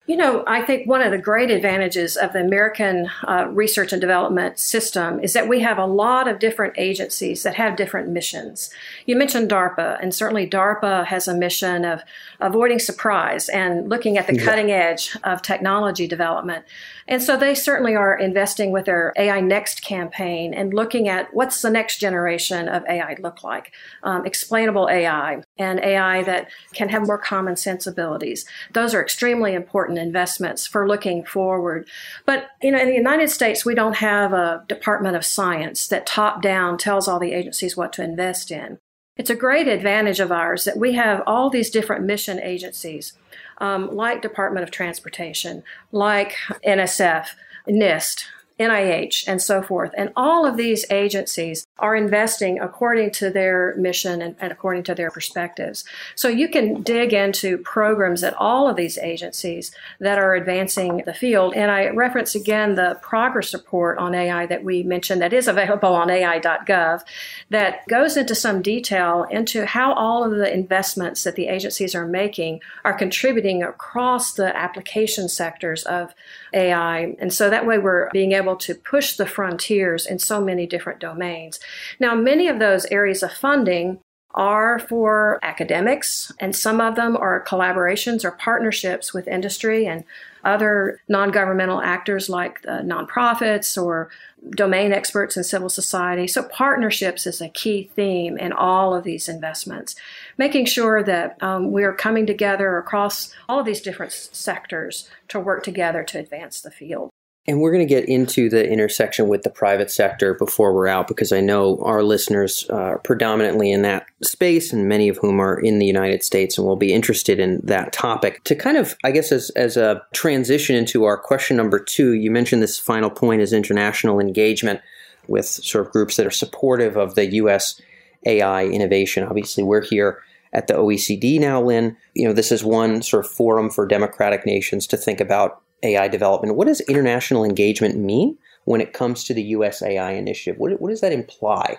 you 0.07 0.15
know, 0.15 0.43
I 0.45 0.61
think 0.61 0.87
one 0.87 1.01
of 1.01 1.09
the 1.09 1.17
great 1.17 1.49
advantages 1.49 2.15
of 2.15 2.33
the 2.33 2.39
American 2.39 3.09
uh, 3.27 3.47
research 3.49 3.91
and 3.91 3.99
development 3.99 4.59
system 4.59 5.19
is 5.19 5.33
that 5.33 5.47
we 5.47 5.61
have 5.61 5.79
a 5.79 5.85
lot 5.85 6.27
of 6.27 6.37
different 6.37 6.75
agencies 6.77 7.41
that 7.41 7.55
have 7.55 7.75
different 7.75 8.09
missions. 8.09 8.69
You 9.07 9.15
mentioned 9.15 9.49
DARPA, 9.49 9.97
and 9.99 10.13
certainly 10.13 10.47
DARPA 10.47 11.05
has 11.07 11.27
a 11.27 11.33
mission 11.33 11.85
of 11.85 12.03
avoiding 12.39 12.77
surprise 12.77 13.49
and 13.49 13.89
looking 13.89 14.19
at 14.19 14.27
the 14.27 14.37
cutting 14.37 14.69
edge 14.69 15.17
of 15.23 15.41
technology 15.41 16.07
development. 16.07 16.65
And 17.07 17.21
so 17.21 17.37
they 17.37 17.53
certainly 17.53 17.95
are 17.95 18.17
investing 18.17 18.71
with 18.71 18.85
their 18.85 19.13
AI 19.17 19.39
Next 19.41 19.83
campaign 19.83 20.53
and 20.53 20.73
looking 20.73 21.07
at 21.07 21.33
what's 21.33 21.61
the 21.61 21.69
next 21.69 21.99
generation 21.99 22.67
of 22.67 22.83
AI 22.89 23.15
look 23.19 23.43
like. 23.43 23.71
Um, 24.03 24.25
explainable 24.25 24.89
AI 24.89 25.43
and 25.57 25.79
AI 25.79 26.23
that 26.23 26.49
can 26.73 26.89
have 26.89 27.05
more 27.05 27.17
common 27.17 27.57
sensibilities. 27.57 28.45
Those 28.73 28.93
are 28.93 29.01
extremely 29.01 29.53
important 29.53 29.94
investments 29.97 30.65
for 30.65 30.87
looking 30.87 31.23
forward. 31.23 31.87
But, 32.25 32.49
you 32.61 32.71
know, 32.71 32.79
in 32.79 32.87
the 32.87 32.95
United 32.95 33.29
States, 33.29 33.65
we 33.65 33.75
don't 33.75 33.97
have 33.97 34.33
a 34.33 34.63
Department 34.67 35.15
of 35.15 35.25
Science 35.25 35.87
that 35.87 36.05
top 36.05 36.41
down 36.41 36.77
tells 36.77 37.07
all 37.07 37.19
the 37.19 37.33
agencies 37.33 37.77
what 37.77 37.93
to 37.93 38.03
invest 38.03 38.51
in. 38.51 38.79
It's 39.17 39.29
a 39.29 39.35
great 39.35 39.67
advantage 39.67 40.19
of 40.19 40.31
ours 40.31 40.65
that 40.65 40.77
we 40.77 40.93
have 40.93 41.23
all 41.25 41.49
these 41.49 41.69
different 41.69 42.05
mission 42.05 42.39
agencies 42.39 43.13
um, 43.59 43.95
like 43.95 44.21
Department 44.21 44.63
of 44.63 44.71
Transportation, 44.71 45.63
like 45.91 46.35
NSF, 46.65 47.27
NIST, 47.67 48.25
NIH, 48.59 49.27
and 49.27 49.41
so 49.41 49.61
forth. 49.61 49.91
And 49.97 50.13
all 50.15 50.45
of 50.45 50.55
these 50.55 50.85
agencies 50.89 51.67
are 51.77 51.93
investing 51.93 52.57
according 52.59 53.11
to 53.11 53.29
their 53.29 53.75
mission 53.75 54.21
and, 54.21 54.35
and, 54.39 54.51
according 54.51 54.83
to 54.83 54.95
their 54.95 55.11
perspectives. 55.11 55.83
So 56.15 56.29
you 56.29 56.47
can 56.47 56.81
dig 56.81 57.11
into 57.11 57.57
programs 57.57 58.23
at 58.23 58.33
all 58.35 58.69
of 58.69 58.77
these 58.77 58.97
agencies 58.97 59.71
that 59.99 60.17
are 60.17 60.35
advancing 60.35 61.03
the 61.05 61.13
field. 61.13 61.53
And 61.53 61.69
I 61.69 61.89
reference 61.89 62.33
again 62.33 62.75
the 62.75 62.97
progress 63.01 63.53
report 63.53 63.97
on 63.97 64.15
AI 64.15 64.45
that 64.45 64.63
we 64.63 64.83
mentioned 64.83 65.21
that 65.21 65.33
is 65.33 65.49
available 65.49 65.93
on 65.93 66.09
AI.gov 66.09 67.01
that 67.49 67.85
goes 67.89 68.15
into 68.15 68.35
some 68.35 68.61
detail 68.61 69.25
into 69.29 69.65
how 69.65 69.93
all 69.93 70.23
of 70.23 70.31
the 70.31 70.53
investments 70.53 71.25
that 71.25 71.35
the 71.35 71.47
agencies 71.47 71.93
are 71.93 72.07
making 72.07 72.61
are 72.85 72.93
contributing 72.93 73.63
across 73.63 74.33
the 74.33 74.55
application 74.55 75.27
sectors 75.27 75.83
of 75.83 76.13
AI. 76.53 77.15
And 77.19 77.33
so 77.33 77.49
that 77.49 77.65
way 77.65 77.77
we're 77.77 78.09
being 78.11 78.31
able 78.31 78.44
to 78.57 78.75
push 78.75 79.15
the 79.15 79.25
frontiers 79.25 80.05
in 80.05 80.19
so 80.19 80.41
many 80.41 80.67
different 80.67 80.99
domains. 80.99 81.59
Now, 81.99 82.13
many 82.13 82.47
of 82.47 82.59
those 82.59 82.85
areas 82.87 83.23
of 83.23 83.31
funding 83.31 83.99
are 84.35 84.79
for 84.79 85.39
academics, 85.43 86.31
and 86.39 86.53
some 86.55 86.81
of 86.81 86.95
them 86.95 87.15
are 87.15 87.43
collaborations 87.45 88.25
or 88.25 88.31
partnerships 88.31 89.13
with 89.13 89.29
industry 89.29 89.87
and 89.87 90.03
other 90.43 90.99
non 91.07 91.31
governmental 91.31 91.81
actors 91.81 92.29
like 92.29 92.61
nonprofits 92.63 93.81
or 93.81 94.09
domain 94.51 94.91
experts 94.91 95.37
in 95.37 95.43
civil 95.43 95.69
society. 95.69 96.27
So, 96.27 96.43
partnerships 96.43 97.25
is 97.25 97.41
a 97.41 97.49
key 97.49 97.89
theme 97.95 98.37
in 98.37 98.51
all 98.51 98.93
of 98.93 99.05
these 99.05 99.29
investments, 99.29 99.95
making 100.37 100.65
sure 100.65 101.01
that 101.01 101.41
um, 101.41 101.71
we 101.71 101.83
are 101.83 101.93
coming 101.93 102.27
together 102.27 102.77
across 102.77 103.33
all 103.47 103.61
of 103.61 103.65
these 103.65 103.81
different 103.81 104.11
sectors 104.11 105.09
to 105.29 105.39
work 105.39 105.63
together 105.63 106.03
to 106.03 106.19
advance 106.19 106.59
the 106.59 106.71
field. 106.71 107.09
And 107.47 107.61
we're 107.61 107.71
going 107.71 107.87
to 107.87 107.93
get 107.93 108.09
into 108.09 108.49
the 108.49 108.67
intersection 108.67 109.27
with 109.27 109.43
the 109.43 109.51
private 109.51 109.91
sector 109.91 110.33
before 110.33 110.73
we're 110.73 110.87
out 110.87 111.07
because 111.07 111.31
I 111.31 111.41
know 111.41 111.79
our 111.83 112.01
listeners 112.01 112.65
uh, 112.71 112.75
are 112.75 112.99
predominantly 112.99 113.71
in 113.71 113.83
that 113.83 114.07
space 114.23 114.73
and 114.73 114.89
many 114.89 115.09
of 115.09 115.17
whom 115.17 115.39
are 115.39 115.59
in 115.59 115.77
the 115.77 115.85
United 115.85 116.23
States 116.23 116.57
and 116.57 116.65
will 116.65 116.75
be 116.75 116.91
interested 116.91 117.39
in 117.39 117.61
that 117.63 117.93
topic. 117.93 118.43
To 118.45 118.55
kind 118.55 118.77
of, 118.77 118.95
I 119.03 119.11
guess, 119.11 119.31
as, 119.31 119.51
as 119.51 119.77
a 119.77 120.01
transition 120.11 120.75
into 120.75 121.03
our 121.03 121.17
question 121.17 121.55
number 121.55 121.77
two, 121.77 122.13
you 122.13 122.31
mentioned 122.31 122.63
this 122.63 122.79
final 122.79 123.11
point 123.11 123.41
is 123.41 123.53
international 123.53 124.19
engagement 124.19 124.81
with 125.27 125.45
sort 125.45 125.85
of 125.85 125.91
groups 125.91 126.17
that 126.17 126.25
are 126.25 126.31
supportive 126.31 126.97
of 126.97 127.13
the 127.13 127.25
U.S. 127.35 127.79
AI 128.25 128.65
innovation. 128.65 129.23
Obviously, 129.23 129.63
we're 129.63 129.81
here 129.81 130.19
at 130.51 130.67
the 130.67 130.73
OECD 130.73 131.39
now, 131.39 131.61
Lynn. 131.61 131.95
You 132.15 132.27
know, 132.27 132.33
this 132.33 132.51
is 132.51 132.63
one 132.63 133.01
sort 133.01 133.25
of 133.25 133.31
forum 133.31 133.69
for 133.69 133.85
democratic 133.85 134.45
nations 134.45 134.87
to 134.87 134.97
think 134.97 135.19
about 135.19 135.61
AI 135.85 136.07
development. 136.07 136.55
What 136.55 136.67
does 136.67 136.81
international 136.81 137.43
engagement 137.43 137.97
mean 137.97 138.37
when 138.65 138.81
it 138.81 138.93
comes 138.93 139.23
to 139.25 139.33
the 139.33 139.43
US 139.43 139.81
AI 139.81 140.11
initiative? 140.11 140.59
What, 140.59 140.81
what 140.81 140.89
does 140.89 141.01
that 141.01 141.13
imply? 141.13 141.77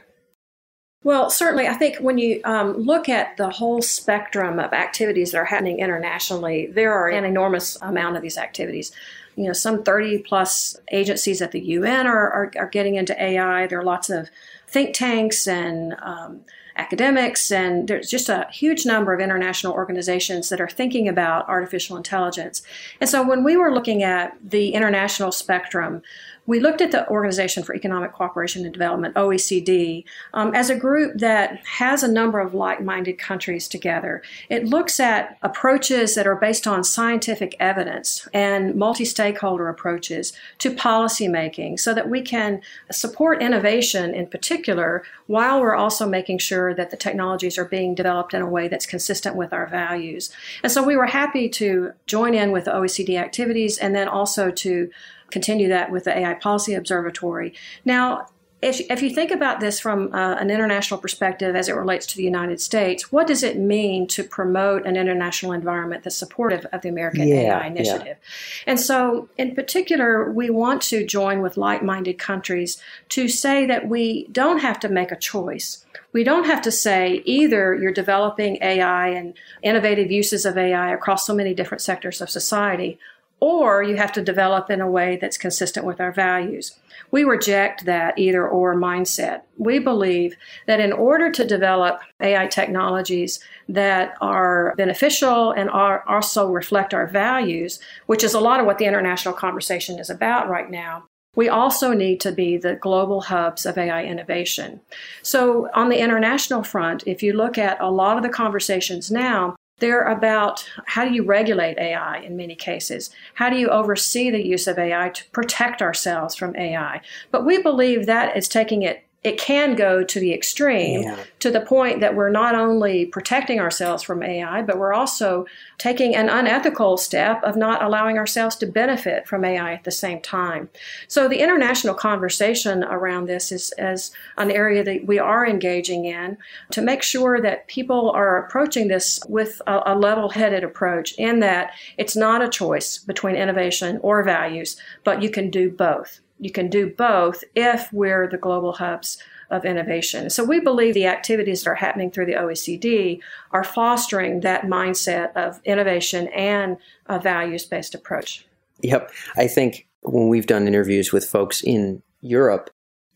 Well, 1.06 1.30
certainly, 1.30 1.68
I 1.68 1.75
think 1.75 1.98
when 1.98 2.18
you 2.18 2.40
um, 2.44 2.72
look 2.72 3.08
at 3.08 3.36
the 3.36 3.50
whole 3.50 3.80
spectrum 3.80 4.58
of 4.58 4.72
activities 4.72 5.30
that 5.30 5.38
are 5.38 5.44
happening 5.44 5.78
internationally, 5.78 6.66
there 6.66 6.92
are 6.92 7.08
an 7.08 7.25
enormous 7.25 7.80
amount 7.80 8.16
of 8.16 8.22
these 8.22 8.36
activities. 8.36 8.90
You 9.36 9.44
know, 9.44 9.52
some 9.52 9.84
30 9.84 10.18
plus 10.18 10.76
agencies 10.90 11.40
at 11.42 11.52
the 11.52 11.60
UN 11.60 12.08
are, 12.08 12.30
are, 12.32 12.52
are 12.58 12.68
getting 12.68 12.96
into 12.96 13.20
AI. 13.22 13.68
There 13.68 13.78
are 13.78 13.84
lots 13.84 14.10
of 14.10 14.30
think 14.66 14.96
tanks 14.96 15.46
and 15.46 15.94
um, 16.02 16.40
academics, 16.76 17.50
and 17.50 17.88
there's 17.88 18.11
just 18.11 18.28
a 18.28 18.47
huge 18.50 18.87
number 18.87 19.12
of 19.12 19.21
international 19.21 19.73
organizations 19.73 20.49
that 20.49 20.61
are 20.61 20.68
thinking 20.68 21.09
about 21.09 21.49
artificial 21.49 21.97
intelligence. 21.97 22.62
And 23.00 23.09
so 23.09 23.26
when 23.26 23.45
we 23.45 23.56
were 23.56 23.73
looking 23.73 24.02
at 24.02 24.37
the 24.42 24.71
international 24.71 25.33
spectrum, 25.33 26.02
we 26.47 26.61
looked 26.61 26.81
at 26.81 26.93
the 26.93 27.09
Organization 27.09 27.62
for 27.62 27.75
Economic 27.75 28.12
Cooperation 28.12 28.65
and 28.65 28.73
Development, 28.73 29.15
OECD, 29.15 30.05
um, 30.33 30.55
as 30.55 30.71
a 30.71 30.76
group 30.76 31.19
that 31.19 31.65
has 31.67 32.03
a 32.03 32.11
number 32.11 32.38
of 32.38 32.55
like 32.55 32.83
minded 32.83 33.19
countries 33.19 33.69
together. 33.69 34.23
It 34.49 34.67
looks 34.67 35.00
at 35.00 35.38
approaches 35.43 36.15
that 36.15 36.26
are 36.26 36.37
based 36.37 36.67
on 36.67 36.85
scientific 36.85 37.57
evidence 37.59 38.29
and 38.33 38.75
multi 38.75 39.05
stakeholder 39.05 39.69
approaches 39.69 40.33
to 40.59 40.71
policymaking 40.71 41.79
so 41.79 41.93
that 41.95 42.09
we 42.09 42.23
can 42.23 42.61
support 42.91 43.43
innovation 43.43 44.15
in 44.15 44.26
particular 44.26 45.03
while 45.26 45.61
we're 45.61 45.75
also 45.75 46.09
making 46.09 46.38
sure 46.38 46.75
that 46.75 46.91
the 46.91 46.97
technologies 46.97 47.59
are 47.59 47.65
being 47.65 47.95
developed 47.95 48.35
in 48.35 48.43
a 48.43 48.49
way 48.49 48.69
that's 48.69 48.87
consistent 48.87 49.35
with 49.35 49.53
our 49.53 49.67
values. 49.67 50.31
And 50.62 50.71
so 50.71 50.83
we 50.83 50.97
were 50.97 51.07
happy 51.07 51.49
to 51.50 51.93
join 52.07 52.35
in 52.35 52.53
with 52.53 52.67
OECD 52.67 53.19
activities 53.19 53.79
and 53.79 53.95
then 53.95 54.09
also 54.09 54.50
to 54.50 54.91
continue 55.30 55.68
that 55.68 55.90
with 55.90 56.04
the 56.04 56.16
AI 56.16 56.35
Policy 56.35 56.75
Observatory. 56.75 57.54
Now, 57.85 58.26
if, 58.62 58.80
if 58.90 59.02
you 59.02 59.11
think 59.11 59.30
about 59.30 59.61
this 59.61 59.78
from 59.78 60.14
uh, 60.14 60.35
an 60.37 60.50
international 60.50 60.99
perspective 60.99 61.54
as 61.54 61.68
it 61.68 61.75
relates 61.75 62.06
to 62.06 62.16
the 62.16 62.23
United 62.23 62.61
States, 62.61 63.12
what 63.12 63.26
does 63.26 63.42
it 63.42 63.59
mean 63.59 64.06
to 64.09 64.25
promote 64.25 64.87
an 64.87 64.97
international 64.97 65.52
environment 65.52 66.04
that's 66.04 66.16
supportive 66.16 66.64
of 66.73 66.80
the 66.80 66.88
American 66.88 67.28
yeah, 67.28 67.59
AI 67.59 67.66
initiative? 67.66 68.06
Yeah. 68.06 68.64
And 68.66 68.80
so, 68.80 69.28
in 69.37 69.54
particular, 69.54 70.30
we 70.33 70.49
want 70.49 70.80
to 70.83 71.04
join 71.04 71.42
with 71.42 71.59
like 71.59 71.83
minded 71.83 72.18
countries 72.18 72.83
to 73.11 73.28
say 73.28 73.66
that 73.66 73.88
we 73.88 74.26
don't 74.33 74.59
have 74.59 74.80
to 74.80 74.88
make 74.88 75.12
a 75.12 75.16
choice. 75.16 75.85
We 76.12 76.25
don't 76.25 76.47
have 76.47 76.62
to 76.62 76.73
say 76.73 77.23
either 77.26 77.75
you're 77.75 77.92
developing 77.92 78.56
AI 78.62 79.09
and 79.09 79.35
innovative 79.62 80.11
uses 80.11 80.47
of 80.47 80.56
AI 80.56 80.95
across 80.95 81.26
so 81.26 81.35
many 81.35 81.52
different 81.52 81.83
sectors 81.83 82.23
of 82.23 82.30
society, 82.30 82.99
or 83.40 83.83
you 83.83 83.97
have 83.97 84.12
to 84.12 84.23
develop 84.23 84.71
in 84.71 84.81
a 84.81 84.90
way 84.90 85.19
that's 85.21 85.37
consistent 85.37 85.85
with 85.85 86.00
our 86.00 86.12
values. 86.12 86.78
We 87.11 87.25
reject 87.25 87.85
that 87.85 88.19
either 88.19 88.49
or 88.49 88.75
mindset. 88.75 89.43
We 89.59 89.78
believe 89.78 90.37
that 90.66 90.81
in 90.81 90.93
order 90.93 91.31
to 91.31 91.47
develop 91.47 92.00
AI 92.21 92.47
technologies 92.47 93.40
that 93.69 94.14
are 94.21 94.75
beneficial 94.76 95.52
and 95.52 95.69
are 95.71 96.05
also 96.09 96.50
reflect 96.50 96.95
our 96.95 97.07
values, 97.07 97.78
which 98.07 98.25
is 98.25 98.35
a 98.35 98.40
lot 98.40 98.61
of 98.61 98.66
what 98.66 98.78
the 98.78 98.87
international 98.87 99.35
conversation 99.35 99.99
is 99.99 100.11
about 100.11 100.49
right 100.49 100.71
now, 100.71 101.05
we 101.35 101.49
also 101.50 101.93
need 101.93 102.21
to 102.21 102.33
be 102.33 102.57
the 102.57 102.76
global 102.76 103.21
hubs 103.21 103.66
of 103.66 103.76
AI 103.76 104.05
innovation. 104.05 104.81
So, 105.23 105.69
on 105.75 105.90
the 105.90 105.99
international 105.99 106.62
front, 106.62 107.05
if 107.07 107.23
you 107.23 107.35
look 107.35 107.59
at 107.59 107.81
a 107.81 107.90
lot 107.90 108.16
of 108.16 108.23
the 108.23 108.31
conversations 108.31 109.11
now, 109.11 109.55
they're 109.78 110.04
about 110.04 110.68
how 110.87 111.04
do 111.04 111.12
you 111.12 111.23
regulate 111.23 111.78
AI 111.78 112.18
in 112.18 112.37
many 112.37 112.54
cases? 112.54 113.11
How 113.35 113.50
do 113.50 113.56
you 113.56 113.68
oversee 113.68 114.30
the 114.30 114.45
use 114.45 114.66
of 114.66 114.78
AI 114.78 115.11
to 115.11 115.30
protect 115.30 115.83
ourselves 115.83 116.35
from 116.35 116.56
AI? 116.56 117.00
But 117.30 117.45
we 117.45 117.62
believe 117.62 118.06
that 118.06 118.37
is 118.37 118.49
taking 118.49 118.83
it 118.83 119.05
it 119.26 119.40
can 119.40 119.75
go 119.75 120.04
to 120.04 120.21
the 120.21 120.33
extreme 120.33 121.02
yeah. 121.02 121.18
to 121.40 121.50
the 121.50 121.61
point 121.61 121.99
that 121.99 122.14
we're 122.14 122.30
not 122.30 122.54
only 122.54 123.06
protecting 123.06 123.59
ourselves 123.59 124.04
from 124.04 124.23
AI, 124.23 124.62
but 124.62 124.78
we're 124.78 124.92
also 124.92 125.47
taking 125.78 126.14
an 126.14 126.28
unethical 126.28 126.97
step 126.97 127.42
of 127.42 127.56
not 127.56 127.83
allowing 127.83 128.18
ourselves 128.18 128.54
to 128.54 128.66
benefit 128.66 129.26
from 129.26 129.45
AI 129.45 129.73
at 129.73 129.83
the 129.83 129.90
same 129.90 130.21
time. 130.21 130.68
So 131.09 131.26
the 131.26 131.40
international 131.40 131.95
conversation 131.95 132.85
around 132.85 133.26
this 133.26 133.50
is 133.50 133.73
as 133.73 134.12
an 134.38 134.52
area 134.52 134.85
that 134.85 135.06
we 135.06 135.18
are 135.18 135.45
engaging 135.45 136.04
in 136.04 136.38
to 136.71 136.80
make 136.80 137.02
sure 137.02 137.40
that 137.40 137.66
people 137.66 138.11
are 138.11 138.47
approaching 138.47 138.87
this 138.87 139.18
with 139.28 139.61
a, 139.66 139.80
a 139.87 139.99
level-headed 139.99 140.62
approach 140.62 141.14
in 141.14 141.40
that 141.40 141.73
it's 141.99 142.14
not 142.14 142.42
a 142.42 142.49
choice 142.49 142.99
between 142.99 143.35
innovation 143.35 143.99
or 144.02 144.23
values, 144.23 144.76
but 145.02 145.21
you 145.21 145.30
can 145.30 145.50
do 145.50 145.68
both 145.68 146.21
you 146.38 146.50
can 146.50 146.69
do 146.69 146.90
both 146.90 147.43
if 147.55 147.93
we're 147.93 148.28
the 148.28 148.37
global 148.37 148.73
hubs 148.73 149.19
of 149.50 149.64
innovation. 149.64 150.28
So 150.28 150.45
we 150.45 150.61
believe 150.61 150.95
the 150.95 151.07
activities 151.07 151.62
that 151.62 151.71
are 151.71 151.76
happening 151.76 152.11
through 152.11 152.26
the 152.26 152.33
OECD 152.33 153.21
are 153.52 153.64
fostering 153.64 154.40
that 154.40 154.62
mindset 154.62 155.33
of 155.37 155.61
innovation 155.64 156.28
and 156.28 156.76
a 157.07 157.21
values 157.21 157.64
based 157.64 157.95
approach. 157.95 158.47
Yep. 158.81 159.11
I 159.37 159.47
think 159.47 159.87
when 160.02 160.28
we've 160.28 160.47
done 160.47 160.66
interviews 160.66 161.12
with 161.12 161.25
folks 161.25 161.62
in 161.62 162.02
Europe, 162.21 162.71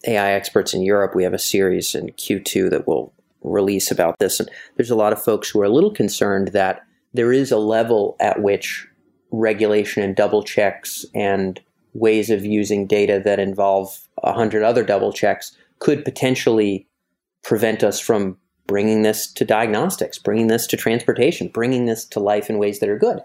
AI 0.06 0.32
experts 0.32 0.72
in 0.72 0.82
Europe, 0.82 1.14
we 1.14 1.24
have 1.24 1.34
a 1.34 1.38
series 1.38 1.94
in 1.94 2.08
Q2 2.10 2.70
that 2.70 2.86
will 2.86 3.12
release 3.42 3.90
about 3.90 4.18
this. 4.18 4.40
And 4.40 4.48
there's 4.76 4.90
a 4.90 4.96
lot 4.96 5.12
of 5.12 5.22
folks 5.22 5.50
who 5.50 5.60
are 5.60 5.64
a 5.64 5.70
little 5.70 5.92
concerned 5.92 6.48
that 6.48 6.86
there 7.12 7.32
is 7.32 7.50
a 7.50 7.58
level 7.58 8.16
at 8.20 8.40
which 8.40 8.86
regulation 9.30 10.02
and 10.02 10.16
double 10.16 10.42
checks 10.42 11.04
and 11.14 11.60
ways 11.92 12.30
of 12.30 12.44
using 12.44 12.86
data 12.86 13.20
that 13.24 13.38
involve 13.38 14.00
a 14.22 14.32
hundred 14.32 14.62
other 14.62 14.84
double 14.84 15.12
checks 15.12 15.56
could 15.78 16.04
potentially 16.04 16.86
prevent 17.42 17.82
us 17.82 17.98
from 17.98 18.36
bringing 18.66 19.02
this 19.02 19.26
to 19.32 19.44
diagnostics, 19.44 20.18
bringing 20.18 20.46
this 20.46 20.66
to 20.68 20.76
transportation, 20.76 21.48
bringing 21.48 21.86
this 21.86 22.04
to 22.04 22.20
life 22.20 22.48
in 22.48 22.58
ways 22.58 22.78
that 22.78 22.88
are 22.88 22.98
good. 22.98 23.20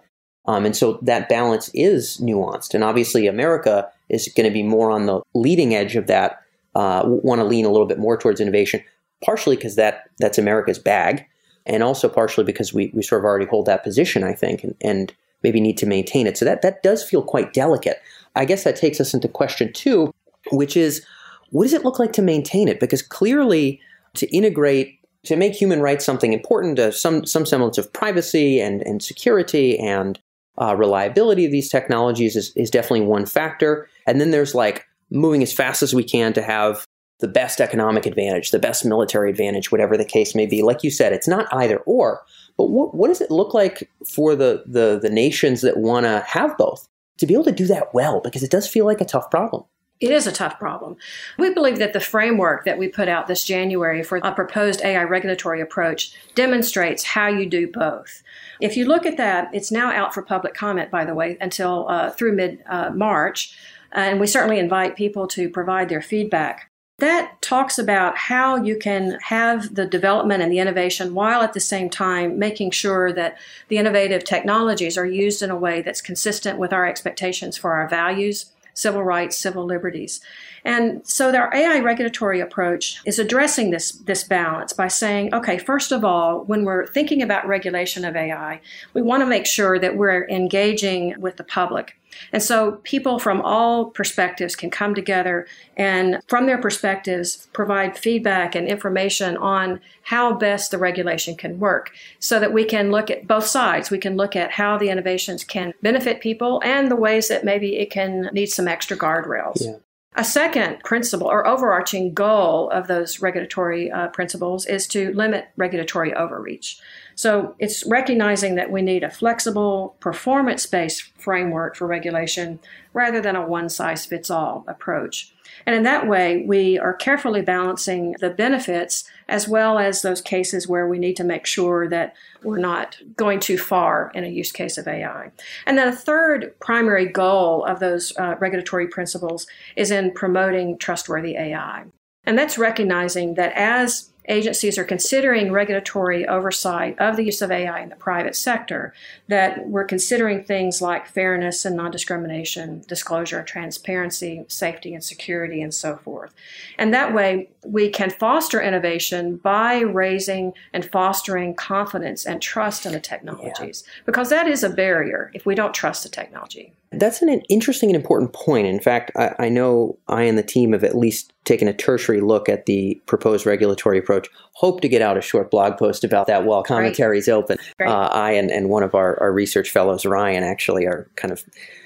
Um, 0.48 0.65
and 0.65 0.75
so 0.75 1.00
that 1.01 1.29
balance 1.29 1.69
is 1.74 2.17
nuanced. 2.17 2.74
And 2.74 2.84
obviously, 2.84 3.27
America 3.27 3.88
is 4.10 4.31
going 4.36 4.48
to 4.48 4.53
be 4.53 4.63
more 4.63 4.91
on 4.91 5.05
the 5.05 5.22
leading 5.34 5.75
edge 5.75 5.95
of 5.95 6.07
that, 6.07 6.41
uh, 6.75 7.03
want 7.05 7.39
to 7.39 7.45
lean 7.45 7.65
a 7.65 7.72
little 7.72 7.88
bit 7.88 8.00
more 8.00 8.17
towards 8.17 8.39
innovation, 8.39 8.84
partially 9.24 9.55
because 9.55 9.75
that, 9.75 10.10
that's 10.19 10.38
America's 10.38 10.79
bag, 10.79 11.25
and 11.65 11.84
also 11.84 12.07
partially 12.07 12.43
because 12.43 12.74
we, 12.74 12.91
we 12.93 13.01
sort 13.01 13.22
of 13.22 13.25
already 13.25 13.45
hold 13.45 13.65
that 13.65 13.84
position, 13.84 14.24
I 14.24 14.34
think, 14.34 14.63
and, 14.63 14.75
and 14.81 15.13
maybe 15.41 15.60
need 15.60 15.77
to 15.77 15.86
maintain 15.86 16.27
it. 16.27 16.38
So 16.38 16.45
that, 16.45 16.62
that 16.62 16.84
does 16.84 17.03
feel 17.03 17.24
quite 17.24 17.53
delicate. 17.53 18.01
I 18.36 18.46
guess 18.46 18.63
that 18.63 18.75
takes 18.75 19.00
us 19.00 19.13
into 19.13 19.27
question 19.27 19.72
two. 19.74 20.13
which 20.51 20.77
is 20.77 21.06
what 21.51 21.63
does 21.63 21.74
it 21.74 21.86
look 21.86 22.00
like 22.00 22.13
to 22.13 22.22
maintain 22.22 22.68
it? 22.68 22.80
Because 22.80 23.01
clearly, 23.01 23.80
to 24.15 24.27
integrate, 24.36 25.00
to 25.24 25.36
make 25.36 25.54
human 25.54 25.82
rights 25.82 26.06
something 26.06 26.34
important, 26.34 26.80
uh, 26.80 26.92
some 26.92 27.25
some 27.25 27.46
semblance 27.46 27.77
of 27.77 27.92
privacy 27.94 28.60
and 28.60 28.82
and 28.84 29.04
security 29.04 29.77
and 29.80 30.20
uh, 30.62 30.75
reliability 30.75 31.46
of 31.46 31.51
these 31.51 31.70
technologies 31.70 32.36
is, 32.36 32.54
is 32.56 32.70
definitely 32.70 33.06
one 33.06 33.25
factor. 33.25 33.89
And 34.08 34.22
then 34.22 34.32
there's 34.32 34.56
like 34.56 34.86
moving 35.12 35.44
as 35.44 35.54
fast 35.54 35.84
as 35.84 35.94
we 35.94 36.04
can 36.04 36.34
to 36.34 36.42
have 36.42 36.88
the 37.20 37.27
best 37.27 37.60
economic 37.60 38.06
advantage, 38.06 38.51
the 38.51 38.60
best 38.60 38.86
military 38.86 39.30
advantage, 39.30 39.72
whatever 39.72 39.98
the 39.98 40.06
case 40.06 40.36
may 40.36 40.46
be. 40.46 40.62
Like 40.62 40.84
you 40.84 40.92
said, 40.92 41.13
it's 41.13 41.27
not 41.27 41.48
either 41.54 41.77
or. 41.80 42.22
But 42.58 42.68
what, 42.68 42.96
what 42.96 43.08
does 43.08 43.22
it 43.22 43.32
look 43.32 43.54
like 43.54 43.89
for 44.08 44.36
the, 44.36 44.63
the, 44.65 45.00
the 45.01 45.10
nations 45.10 45.62
that 45.62 45.77
want 45.77 46.06
to 46.06 46.24
have 46.27 46.58
both 46.58 46.88
to 47.17 47.25
be 47.25 47.34
able 47.34 47.45
to 47.45 47.51
do 47.51 47.67
that 47.67 47.93
well? 47.93 48.22
Because 48.22 48.43
it 48.43 48.51
does 48.51 48.67
feel 48.67 48.86
like 48.86 49.01
a 49.01 49.05
tough 49.05 49.29
problem. 49.29 49.63
It 50.01 50.12
is 50.12 50.27
a 50.27 50.31
tough 50.31 50.60
problem. 50.60 50.98
We 51.39 51.53
believe 51.53 51.77
that 51.79 51.93
the 51.93 52.01
framework 52.01 52.65
that 52.65 52.77
we 52.77 52.89
put 52.89 53.07
out 53.07 53.27
this 53.27 53.45
January 53.45 54.03
for 54.03 54.17
a 54.17 54.34
proposed 54.34 54.81
AI 54.81 55.03
regulatory 55.03 55.62
approach 55.62 56.13
demonstrates 56.36 57.03
how 57.03 57.27
you 57.27 57.45
do 57.45 57.72
both. 57.72 58.22
If 58.60 58.75
you 58.75 58.86
look 58.86 59.05
at 59.05 59.15
that, 59.17 59.50
it's 59.53 59.72
now 59.72 59.93
out 59.93 60.13
for 60.13 60.22
public 60.22 60.53
comment, 60.53 60.91
by 60.91 61.05
the 61.05 61.15
way, 61.15 61.38
until 61.39 61.88
uh, 61.88 62.10
through 62.10 62.34
mid 62.34 62.62
uh, 62.67 62.89
March. 62.89 63.57
and 63.93 64.19
we 64.19 64.27
certainly 64.27 64.60
invite 64.60 64.98
people 64.98 65.27
to 65.27 65.50
provide 65.50 65.88
their 65.88 66.01
feedback. 66.01 66.69
That 67.00 67.42
talks 67.42 67.78
about 67.78 68.18
how 68.18 68.56
you 68.56 68.78
can 68.78 69.20
have 69.24 69.75
the 69.75 69.86
development 69.86 70.42
and 70.42 70.50
the 70.50 70.60
innovation 70.60 71.14
while 71.14 71.42
at 71.42 71.52
the 71.52 71.60
same 71.60 71.90
time 71.90 72.40
making 72.40 72.72
sure 72.72 73.12
that 73.12 73.38
the 73.68 73.78
innovative 73.78 74.24
technologies 74.24 74.98
are 74.98 75.06
used 75.06 75.42
in 75.42 75.52
a 75.52 75.58
way 75.58 75.82
that's 75.82 76.02
consistent 76.02 76.58
with 76.58 76.72
our 76.72 76.88
expectations 76.88 77.58
for 77.58 77.74
our 77.74 77.90
values 77.90 78.52
civil 78.75 79.04
rights, 79.04 79.38
civil 79.38 79.66
liberties. 79.66 80.22
And 80.65 81.05
so 81.07 81.34
our 81.36 81.53
AI 81.53 81.79
regulatory 81.79 82.39
approach 82.41 83.00
is 83.05 83.19
addressing 83.19 83.69
this, 83.69 83.91
this 83.91 84.24
balance 84.24 84.74
by 84.74 84.88
saying, 84.88 85.34
okay, 85.34 85.60
first 85.60 85.91
of 85.91 86.03
all, 86.03 86.43
when 86.45 86.65
we're 86.65 86.88
thinking 86.88 87.22
about 87.22 87.48
regulation 87.48 88.03
of 88.03 88.15
AI, 88.15 88.60
we 88.93 89.03
want 89.03 89.22
to 89.22 89.27
make 89.27 89.45
sure 89.45 89.77
that 89.77 89.95
we're 89.95 90.27
engaging 90.27 91.15
with 91.19 91.38
the 91.38 91.43
public. 91.43 91.98
And 92.31 92.41
so 92.41 92.79
people 92.84 93.19
from 93.19 93.41
all 93.41 93.86
perspectives 93.86 94.55
can 94.55 94.69
come 94.69 94.95
together 94.95 95.48
and, 95.77 96.19
from 96.27 96.45
their 96.45 96.57
perspectives, 96.57 97.48
provide 97.53 97.98
feedback 97.98 98.55
and 98.55 98.67
information 98.67 99.38
on 99.38 99.81
how 100.03 100.34
best 100.34 100.72
the 100.72 100.77
regulation 100.77 101.36
can 101.36 101.60
work 101.60 101.91
so 102.19 102.39
that 102.39 102.53
we 102.53 102.63
can 102.63 102.89
look 102.89 103.12
at 103.12 103.27
both 103.27 103.45
sides. 103.45 103.91
We 103.91 103.98
can 103.98 104.15
look 104.15 104.36
at 104.36 104.51
how 104.51 104.77
the 104.77 104.89
innovations 104.89 105.43
can 105.43 105.74
benefit 105.81 106.22
people 106.22 106.62
and 106.63 106.89
the 106.89 106.95
ways 106.95 107.27
that 107.27 107.43
maybe 107.43 107.77
it 107.77 107.91
can 107.91 108.29
need 108.34 108.48
some 108.48 108.67
extra 108.67 108.98
guardrails. 108.98 109.62
Yeah. 109.62 109.75
A 110.17 110.24
second 110.24 110.81
principle 110.86 111.27
or 111.27 111.45
overarching 111.45 112.13
goal 112.13 112.69
of 112.69 112.88
those 112.88 113.22
regulatory 113.22 113.91
uh, 113.91 114.07
principles 114.07 114.65
is 114.65 114.88
to 114.88 115.13
limit 115.13 115.50
regulatory 115.57 116.13
overreach. 116.13 116.79
So 117.15 117.55
it's 117.60 117.86
recognizing 117.86 118.55
that 118.55 118.72
we 118.72 118.81
need 118.81 119.03
a 119.03 119.12
flexible, 119.12 119.98
performance 120.00 120.65
based 120.65 121.03
framework 121.17 121.75
for 121.75 121.86
regulation 121.86 122.60
rather 122.93 123.19
than 123.19 123.36
a 123.36 123.45
one 123.45 123.67
size 123.67 124.05
fits 124.05 124.29
all 124.29 124.63
approach. 124.69 125.35
And 125.66 125.76
in 125.76 125.84
that 125.84 126.08
way, 126.08 126.44
we 126.46 126.78
are 126.78 126.94
carefully 126.94 127.42
balancing 127.42 128.16
the 128.20 128.30
benefits 128.30 129.04
as 129.28 129.48
well 129.48 129.80
as 129.80 130.02
those 130.02 130.22
cases 130.22 130.68
where 130.68 130.88
we 130.88 131.00
need 131.00 131.16
to 131.18 131.24
make 131.24 131.46
sure 131.46 131.88
that 131.90 132.16
we're 132.44 132.60
not 132.60 132.98
going 133.16 133.40
too 133.40 133.58
far 133.58 134.12
in 134.14 134.24
a 134.24 134.28
use 134.28 134.52
case 134.52 134.78
of 134.78 134.88
AI. 134.88 135.32
And 135.66 135.78
then 135.78 135.88
a 135.88 135.96
third 135.96 136.54
primary 136.60 137.08
goal 137.08 137.66
of 137.66 137.80
those 137.80 138.16
uh, 138.18 138.36
regulatory 138.40 138.88
principles 138.88 139.48
is 139.76 139.92
in 139.92 140.12
promoting 140.12 140.78
trustworthy 140.78 141.36
AI. 141.36 141.86
And 142.26 142.38
that's 142.38 142.58
recognizing 142.58 143.36
that 143.36 143.54
as 143.56 144.12
agencies 144.27 144.77
are 144.77 144.84
considering 144.84 145.51
regulatory 145.51 146.27
oversight 146.27 146.98
of 147.00 147.15
the 147.15 147.24
use 147.24 147.41
of 147.41 147.52
AI 147.52 147.82
in 147.82 147.89
the 147.89 147.95
private 147.95 148.36
sector, 148.36 148.93
that 149.28 149.67
we're 149.67 149.86
considering 149.86 150.43
things 150.43 150.82
like 150.82 151.08
fairness 151.08 151.65
and 151.65 151.76
non 151.76 151.91
discrimination, 151.91 152.84
disclosure, 152.88 153.43
transparency, 153.43 154.45
safety 154.47 154.93
and 154.93 155.04
security, 155.04 155.62
and 155.62 155.73
so 155.73 155.97
forth. 155.97 156.34
And 156.78 156.93
that 156.93 157.13
way, 157.13 157.50
we 157.65 157.89
can 157.89 158.10
foster 158.10 158.62
innovation 158.62 159.38
by 159.38 159.80
raising 159.80 160.54
and 160.73 160.86
fostering 160.86 161.56
confidence 161.56 162.26
and 162.26 162.41
trust 162.41 162.86
in 162.86 162.91
the 162.91 163.00
technologies, 163.00 163.84
yeah. 163.86 164.04
because 164.06 164.30
that 164.30 164.47
is 164.47 164.63
a 164.63 164.69
barrier 164.69 165.32
if 165.34 165.45
we 165.45 165.56
don't 165.56 165.73
trust 165.73 166.04
the 166.04 166.10
technology. 166.10 166.73
That's 166.91 167.21
an 167.21 167.30
interesting 167.50 167.89
and 167.89 167.95
important 167.95 168.34
point. 168.34 168.67
In 168.67 168.80
fact, 168.80 169.12
I, 169.15 169.36
I, 169.39 169.50
know 169.50 169.97
I 170.08 170.23
and 170.23 170.38
the 170.38 170.43
team 170.43 170.71
have 170.71 170.84
at 170.84 170.95
least 170.95 171.34
taken 171.45 171.67
a 171.67 171.73
tertiary 171.73 172.21
look 172.21 172.49
at 172.49 172.65
the 172.65 173.01
proposed 173.05 173.45
regulatory 173.45 173.97
approach. 173.97 174.27
Hope 174.53 174.81
to 174.81 174.89
get 174.89 175.01
out 175.01 175.17
a 175.17 175.21
short 175.21 175.51
blog 175.51 175.77
post 175.77 176.03
about 176.03 176.27
that 176.27 176.43
while 176.45 176.63
commentary 176.63 177.19
is 177.19 177.29
open. 177.29 177.58
Uh, 177.79 178.10
I 178.12 178.31
and, 178.31 178.51
and 178.51 178.69
one 178.69 178.84
of 178.84 178.95
our, 178.95 179.19
our 179.21 179.31
research 179.31 179.69
fellows, 179.69 180.05
Ryan, 180.05 180.43
actually 180.43 180.86
are 180.86 181.10
kind 181.15 181.31
of 181.31 181.43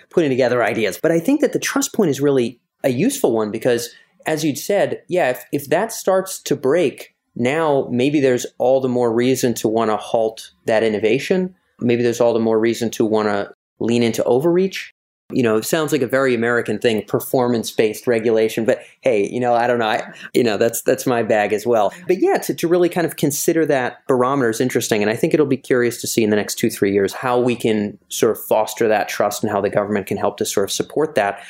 putting 0.09 0.29
together 0.29 0.63
ideas. 0.63 0.99
But 1.01 1.11
I 1.11 1.19
think 1.19 1.41
that 1.41 1.53
the 1.53 1.59
trust 1.59 1.93
point 1.93 2.09
is 2.09 2.21
really 2.21 2.59
a 2.83 2.89
useful 2.89 3.33
one 3.33 3.51
because, 3.51 3.89
as 4.25 4.43
you'd 4.43 4.57
said, 4.57 5.03
yeah, 5.07 5.29
if, 5.29 5.43
if 5.51 5.69
that 5.69 5.91
starts 5.91 6.41
to 6.43 6.55
break, 6.55 7.13
now 7.35 7.87
maybe 7.91 8.19
there's 8.19 8.45
all 8.57 8.81
the 8.81 8.89
more 8.89 9.13
reason 9.13 9.53
to 9.55 9.67
want 9.67 9.91
to 9.91 9.97
halt 9.97 10.51
that 10.65 10.83
innovation. 10.83 11.55
Maybe 11.79 12.01
there's 12.01 12.21
all 12.21 12.33
the 12.33 12.39
more 12.39 12.59
reason 12.59 12.89
to 12.91 13.05
want 13.05 13.27
to 13.27 13.51
lean 13.79 14.03
into 14.03 14.23
overreach 14.23 14.93
you 15.31 15.43
know, 15.43 15.57
it 15.57 15.65
sounds 15.65 15.91
like 15.91 16.01
a 16.01 16.07
very 16.07 16.33
American 16.33 16.79
thing, 16.79 17.03
performance-based 17.05 18.07
regulation. 18.07 18.65
But 18.65 18.81
hey, 19.01 19.29
you 19.29 19.39
know, 19.39 19.53
I 19.53 19.67
don't 19.67 19.77
know. 19.77 19.87
I, 19.87 20.11
you 20.33 20.43
know, 20.43 20.57
that's 20.57 20.81
that's 20.81 21.05
my 21.05 21.21
bag 21.21 21.53
as 21.53 21.67
well. 21.67 21.93
But 22.07 22.19
yeah, 22.19 22.37
to, 22.39 22.53
to 22.55 22.67
really 22.67 22.89
kind 22.89 23.05
of 23.05 23.15
consider 23.15 23.65
that 23.67 24.05
barometer 24.07 24.49
is 24.49 24.59
interesting, 24.59 25.03
and 25.03 25.11
I 25.11 25.15
think 25.15 25.33
it'll 25.33 25.45
be 25.45 25.57
curious 25.57 26.01
to 26.01 26.07
see 26.07 26.23
in 26.23 26.31
the 26.31 26.35
next 26.35 26.55
two 26.55 26.69
three 26.71 26.91
years 26.91 27.13
how 27.13 27.39
we 27.39 27.55
can 27.55 27.97
sort 28.09 28.31
of 28.31 28.43
foster 28.43 28.87
that 28.87 29.07
trust 29.07 29.43
and 29.43 29.51
how 29.51 29.61
the 29.61 29.69
government 29.69 30.07
can 30.07 30.17
help 30.17 30.37
to 30.37 30.45
sort 30.45 30.63
of 30.63 30.71
support 30.71 31.13
that. 31.15 31.43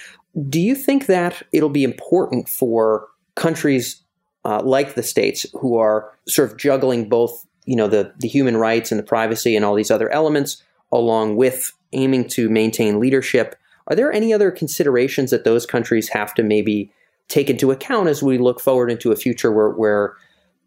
Do 0.49 0.59
you 0.59 0.75
think 0.75 1.05
that 1.05 1.41
it'll 1.53 1.69
be 1.69 1.83
important 1.83 2.49
for 2.49 3.07
countries 3.35 4.01
uh, 4.43 4.61
like 4.61 4.95
the 4.95 5.03
states 5.03 5.45
who 5.53 5.77
are 5.77 6.11
sort 6.27 6.51
of 6.51 6.57
juggling 6.57 7.07
both, 7.07 7.45
you 7.65 7.77
know, 7.77 7.87
the 7.87 8.13
the 8.19 8.27
human 8.27 8.57
rights 8.57 8.91
and 8.91 8.99
the 8.99 9.03
privacy 9.03 9.55
and 9.55 9.63
all 9.63 9.75
these 9.75 9.89
other 9.89 10.09
elements, 10.09 10.61
along 10.91 11.37
with 11.37 11.71
aiming 11.93 12.27
to 12.29 12.49
maintain 12.49 12.99
leadership? 12.99 13.55
Are 13.89 13.95
there 13.95 14.13
any 14.13 14.33
other 14.33 14.51
considerations 14.51 15.31
that 15.31 15.43
those 15.43 15.65
countries 15.65 16.09
have 16.09 16.33
to 16.35 16.43
maybe 16.43 16.91
take 17.27 17.49
into 17.49 17.71
account 17.71 18.07
as 18.07 18.23
we 18.23 18.37
look 18.37 18.59
forward 18.59 18.91
into 18.91 19.11
a 19.11 19.15
future 19.15 19.51
where, 19.51 19.69
where 19.69 20.15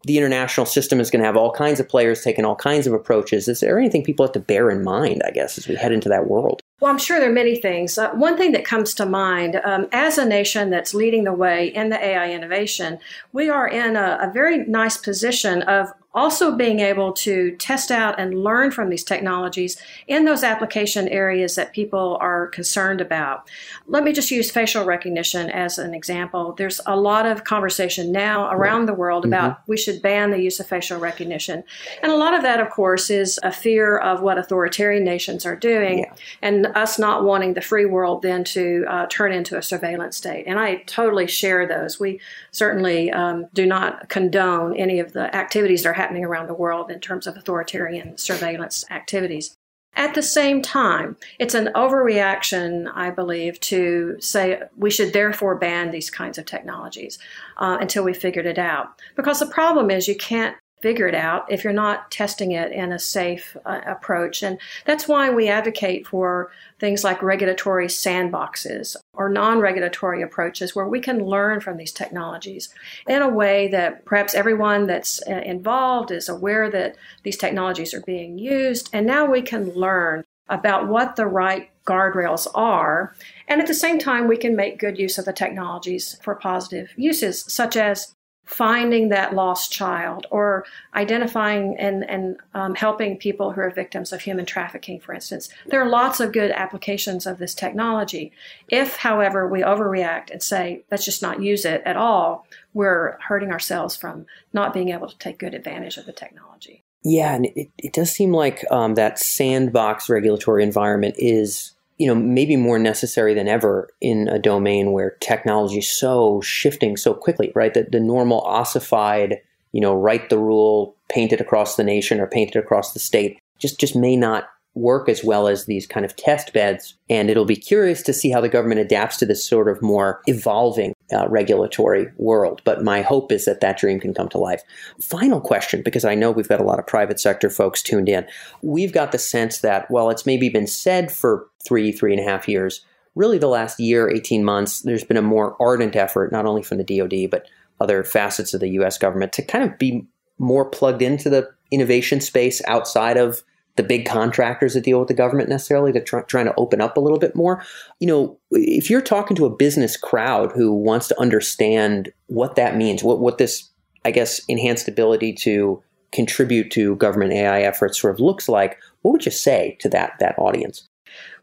the 0.05 0.17
international 0.17 0.65
system 0.65 0.99
is 0.99 1.09
going 1.09 1.21
to 1.21 1.25
have 1.25 1.37
all 1.37 1.51
kinds 1.51 1.79
of 1.79 1.87
players 1.87 2.21
taking 2.21 2.45
all 2.45 2.55
kinds 2.55 2.87
of 2.87 2.93
approaches? 2.93 3.47
Is 3.47 3.61
there 3.61 3.79
anything 3.79 4.03
people 4.03 4.25
have 4.25 4.33
to 4.33 4.39
bear 4.39 4.69
in 4.69 4.83
mind, 4.83 5.21
I 5.25 5.31
guess, 5.31 5.57
as 5.57 5.67
we 5.67 5.75
head 5.75 5.91
into 5.91 6.09
that 6.09 6.27
world? 6.27 6.61
Well, 6.79 6.91
I'm 6.91 6.97
sure 6.97 7.19
there 7.19 7.29
are 7.29 7.33
many 7.33 7.55
things. 7.55 7.97
Uh, 7.97 8.11
one 8.11 8.37
thing 8.37 8.51
that 8.51 8.65
comes 8.65 8.93
to 8.95 9.05
mind 9.05 9.61
um, 9.63 9.87
as 9.93 10.17
a 10.17 10.25
nation 10.25 10.69
that's 10.69 10.93
leading 10.93 11.23
the 11.23 11.33
way 11.33 11.67
in 11.67 11.89
the 11.89 12.03
AI 12.03 12.31
innovation, 12.31 12.99
we 13.31 13.49
are 13.49 13.67
in 13.67 13.95
a, 13.95 14.17
a 14.21 14.31
very 14.33 14.65
nice 14.65 14.97
position 14.97 15.61
of 15.61 15.93
also 16.13 16.55
being 16.55 16.79
able 16.79 17.11
to 17.11 17.55
test 17.57 17.89
out 17.89 18.19
and 18.19 18.43
learn 18.43 18.69
from 18.69 18.89
these 18.89 19.03
technologies 19.03 19.81
in 20.07 20.25
those 20.25 20.43
application 20.43 21.07
areas 21.07 21.55
that 21.55 21.73
people 21.73 22.17
are 22.21 22.47
concerned 22.47 23.01
about. 23.01 23.49
Let 23.87 24.03
me 24.03 24.13
just 24.13 24.29
use 24.29 24.51
facial 24.51 24.85
recognition 24.85 25.49
as 25.49 25.79
an 25.79 25.93
example. 25.93 26.53
There's 26.53 26.79
a 26.85 26.95
lot 26.95 27.25
of 27.25 27.45
conversation 27.45 28.11
now 28.11 28.51
around 28.51 28.85
the 28.85 28.93
world 28.93 29.23
mm-hmm. 29.23 29.33
about 29.33 29.61
we 29.65 29.77
should 29.77 30.01
ban 30.01 30.29
the 30.29 30.39
use 30.39 30.59
of 30.59 30.67
facial 30.67 30.99
recognition. 30.99 31.63
And 32.03 32.11
a 32.11 32.17
lot 32.17 32.35
of 32.35 32.43
that, 32.43 32.59
of 32.59 32.69
course, 32.69 33.09
is 33.09 33.39
a 33.41 33.51
fear 33.51 33.97
of 33.97 34.21
what 34.21 34.37
authoritarian 34.37 35.03
nations 35.03 35.45
are 35.45 35.55
doing 35.55 35.99
yeah. 35.99 36.13
and 36.41 36.62
us 36.67 36.99
not 36.99 37.23
wanting 37.23 37.53
the 37.53 37.61
free 37.61 37.85
world 37.85 38.21
then 38.21 38.43
to 38.43 38.85
uh, 38.87 39.05
turn 39.07 39.31
into 39.31 39.57
a 39.57 39.61
surveillance 39.61 40.17
state. 40.17 40.45
And 40.47 40.59
I 40.59 40.77
totally 40.87 41.27
share 41.27 41.67
those. 41.67 41.99
We 41.99 42.19
certainly 42.51 43.11
um, 43.11 43.47
do 43.53 43.65
not 43.65 44.09
condone 44.09 44.75
any 44.75 44.99
of 44.99 45.13
the 45.13 45.33
activities 45.35 45.83
that 45.83 45.89
are 45.89 45.93
happening 45.93 46.25
around 46.25 46.47
the 46.47 46.53
world 46.53 46.91
in 46.91 46.99
terms 46.99 47.27
of 47.27 47.37
authoritarian 47.37 48.17
surveillance 48.17 48.85
activities. 48.89 49.55
At 49.95 50.15
the 50.15 50.23
same 50.23 50.63
time, 50.63 51.17
it's 51.37 51.53
an 51.53 51.69
overreaction, 51.75 52.91
I 52.95 53.11
believe, 53.11 53.59
to 53.61 54.17
say 54.19 54.63
we 54.75 54.89
should 54.89 55.13
therefore 55.13 55.55
ban 55.55 55.91
these 55.91 56.09
kinds 56.09 56.39
of 56.39 56.45
technologies 56.45 57.19
uh, 57.57 57.77
until 57.79 58.03
we 58.03 58.13
figured 58.13 58.47
it 58.47 58.57
out. 58.57 58.99
Because 59.15 59.39
the 59.39 59.45
problem 59.45 59.91
is 59.91 60.07
you 60.07 60.15
can't 60.15 60.57
figure 60.83 61.07
it 61.07 61.15
out 61.15 61.49
if 61.49 61.63
you're 61.63 61.71
not 61.71 62.11
testing 62.11 62.51
it 62.51 62.73
in 62.73 62.91
a 62.91 62.99
safe 62.99 63.55
uh, 63.65 63.79
approach. 63.85 64.43
And 64.43 64.59
that's 64.83 65.07
why 65.07 65.29
we 65.29 65.47
advocate 65.47 66.05
for 66.05 66.51
things 66.77 67.05
like 67.05 67.23
regulatory 67.23 67.87
sandboxes 67.87 68.97
or 69.13 69.29
non 69.29 69.59
regulatory 69.59 70.21
approaches 70.21 70.75
where 70.75 70.87
we 70.87 70.99
can 70.99 71.25
learn 71.25 71.61
from 71.61 71.77
these 71.77 71.93
technologies 71.93 72.67
in 73.07 73.21
a 73.21 73.29
way 73.29 73.69
that 73.69 74.03
perhaps 74.03 74.35
everyone 74.35 74.85
that's 74.85 75.21
uh, 75.25 75.35
involved 75.45 76.11
is 76.11 76.27
aware 76.27 76.69
that 76.69 76.97
these 77.23 77.37
technologies 77.37 77.93
are 77.93 78.01
being 78.01 78.37
used. 78.37 78.89
And 78.91 79.07
now 79.07 79.25
we 79.25 79.41
can 79.41 79.71
learn 79.71 80.25
about 80.49 80.89
what 80.89 81.15
the 81.15 81.25
right 81.25 81.69
guardrails 81.87 82.45
are. 82.53 83.15
And 83.47 83.61
at 83.61 83.67
the 83.67 83.73
same 83.73 83.99
time, 83.99 84.27
we 84.27 84.35
can 84.35 84.57
make 84.57 84.79
good 84.79 84.99
use 84.99 85.17
of 85.17 85.23
the 85.23 85.31
technologies 85.31 86.19
for 86.21 86.35
positive 86.35 86.91
uses, 86.97 87.45
such 87.47 87.77
as 87.77 88.13
finding 88.45 89.09
that 89.09 89.33
lost 89.33 89.71
child 89.71 90.27
or 90.29 90.65
identifying 90.95 91.77
and, 91.79 92.07
and 92.09 92.37
um, 92.53 92.75
helping 92.75 93.17
people 93.17 93.51
who 93.51 93.61
are 93.61 93.69
victims 93.69 94.11
of 94.11 94.21
human 94.21 94.45
trafficking, 94.45 94.99
for 94.99 95.13
instance. 95.13 95.49
There 95.67 95.81
are 95.81 95.89
lots 95.89 96.19
of 96.19 96.33
good 96.33 96.51
applications 96.51 97.25
of 97.25 97.39
this 97.39 97.55
technology. 97.55 98.31
If, 98.67 98.97
however, 98.97 99.47
we 99.47 99.61
overreact 99.61 100.29
and 100.29 100.43
say, 100.43 100.83
let's 100.91 101.05
just 101.05 101.21
not 101.21 101.41
use 101.41 101.63
it 101.63 101.81
at 101.85 101.95
all, 101.95 102.45
we're 102.73 103.17
hurting 103.27 103.51
ourselves 103.51 103.95
from 103.95 104.25
not 104.51 104.73
being 104.73 104.89
able 104.89 105.07
to 105.07 105.17
take 105.17 105.39
good 105.39 105.53
advantage 105.53 105.97
of 105.97 106.05
the 106.05 106.13
technology. 106.13 106.83
Yeah, 107.03 107.35
and 107.35 107.45
it, 107.45 107.69
it 107.77 107.93
does 107.93 108.11
seem 108.11 108.31
like 108.31 108.63
um, 108.71 108.95
that 108.95 109.19
sandbox 109.19 110.09
regulatory 110.09 110.63
environment 110.63 111.15
is 111.17 111.73
you 112.03 112.09
know, 112.09 112.15
maybe 112.15 112.57
more 112.57 112.77
necessary 112.77 113.33
than 113.33 113.47
ever 113.47 113.87
in 114.01 114.27
a 114.27 114.37
domain 114.37 114.91
where 114.91 115.11
technology 115.21 115.77
is 115.77 115.89
so 115.89 116.41
shifting 116.41 116.97
so 116.97 117.13
quickly, 117.13 117.49
right? 117.55 117.73
That 117.73 117.93
the 117.93 118.01
normal 118.01 118.41
ossified, 118.41 119.37
you 119.71 119.79
know, 119.79 119.95
write 119.95 120.29
the 120.29 120.37
rule, 120.37 120.97
paint 121.07 121.31
it 121.31 121.39
across 121.39 121.77
the 121.77 121.83
nation 121.85 122.19
or 122.19 122.27
paint 122.27 122.57
it 122.57 122.59
across 122.59 122.91
the 122.91 122.99
state 122.99 123.39
just 123.57 123.79
just 123.79 123.95
may 123.95 124.17
not 124.17 124.49
work 124.75 125.07
as 125.07 125.23
well 125.23 125.47
as 125.47 125.65
these 125.65 125.87
kind 125.87 126.05
of 126.05 126.15
test 126.17 126.51
beds. 126.51 126.95
And 127.09 127.29
it'll 127.29 127.45
be 127.45 127.55
curious 127.55 128.01
to 128.03 128.13
see 128.13 128.31
how 128.31 128.41
the 128.41 128.49
government 128.49 128.81
adapts 128.81 129.15
to 129.17 129.25
this 129.25 129.47
sort 129.47 129.69
of 129.69 129.81
more 129.81 130.21
evolving 130.25 130.93
uh, 131.13 131.27
regulatory 131.29 132.07
world. 132.17 132.61
But 132.63 132.83
my 132.83 133.01
hope 133.01 133.31
is 133.31 133.45
that 133.45 133.61
that 133.61 133.77
dream 133.77 133.99
can 133.99 134.13
come 134.13 134.29
to 134.29 134.37
life. 134.37 134.61
Final 134.99 135.39
question, 135.39 135.81
because 135.83 136.05
I 136.05 136.15
know 136.15 136.31
we've 136.31 136.49
got 136.49 136.59
a 136.59 136.65
lot 136.65 136.79
of 136.79 136.87
private 136.87 137.19
sector 137.19 137.49
folks 137.49 137.81
tuned 137.81 138.09
in. 138.09 138.25
We've 138.61 138.93
got 138.93 139.11
the 139.11 139.19
sense 139.19 139.59
that, 139.59 139.89
well, 139.89 140.09
it's 140.09 140.25
maybe 140.25 140.49
been 140.49 140.67
said 140.67 141.11
for 141.11 141.47
three, 141.65 141.91
three 141.91 142.13
and 142.13 142.21
a 142.21 142.29
half 142.29 142.47
years, 142.47 142.85
really 143.15 143.37
the 143.37 143.47
last 143.47 143.79
year, 143.79 144.09
18 144.09 144.43
months, 144.43 144.81
there's 144.81 145.03
been 145.03 145.17
a 145.17 145.21
more 145.21 145.55
ardent 145.59 145.95
effort, 145.95 146.31
not 146.31 146.45
only 146.45 146.63
from 146.63 146.77
the 146.77 146.83
DoD, 146.83 147.29
but 147.29 147.47
other 147.79 148.03
facets 148.03 148.53
of 148.53 148.59
the 148.59 148.69
US 148.69 148.97
government 148.97 149.33
to 149.33 149.41
kind 149.41 149.63
of 149.63 149.77
be 149.77 150.07
more 150.39 150.65
plugged 150.65 151.01
into 151.01 151.29
the 151.29 151.49
innovation 151.71 152.21
space 152.21 152.61
outside 152.67 153.17
of 153.17 153.43
the 153.75 153.83
big 153.83 154.05
contractors 154.05 154.73
that 154.73 154.83
deal 154.83 154.99
with 154.99 155.07
the 155.07 155.13
government 155.13 155.49
necessarily 155.49 155.91
to 155.91 156.01
try, 156.01 156.21
trying 156.21 156.45
to 156.45 156.55
open 156.55 156.79
up 156.79 156.95
a 156.95 156.99
little 156.99 157.17
bit 157.17 157.35
more. 157.35 157.63
You 157.99 158.07
know, 158.07 158.39
if 158.51 158.89
you're 158.89 159.01
talking 159.01 159.35
to 159.37 159.45
a 159.45 159.55
business 159.55 159.97
crowd 159.97 160.51
who 160.51 160.73
wants 160.73 161.07
to 161.07 161.19
understand 161.19 162.11
what 162.27 162.55
that 162.55 162.75
means, 162.75 163.03
what 163.03 163.19
what 163.19 163.37
this 163.37 163.69
I 164.05 164.11
guess 164.11 164.41
enhanced 164.47 164.87
ability 164.87 165.33
to 165.33 165.81
contribute 166.11 166.69
to 166.71 166.95
government 166.97 167.33
AI 167.33 167.61
efforts 167.61 167.99
sort 167.99 168.13
of 168.13 168.19
looks 168.19 168.47
like, 168.47 168.77
what 169.01 169.11
would 169.11 169.25
you 169.25 169.31
say 169.31 169.77
to 169.79 169.89
that 169.89 170.13
that 170.19 170.37
audience? 170.37 170.87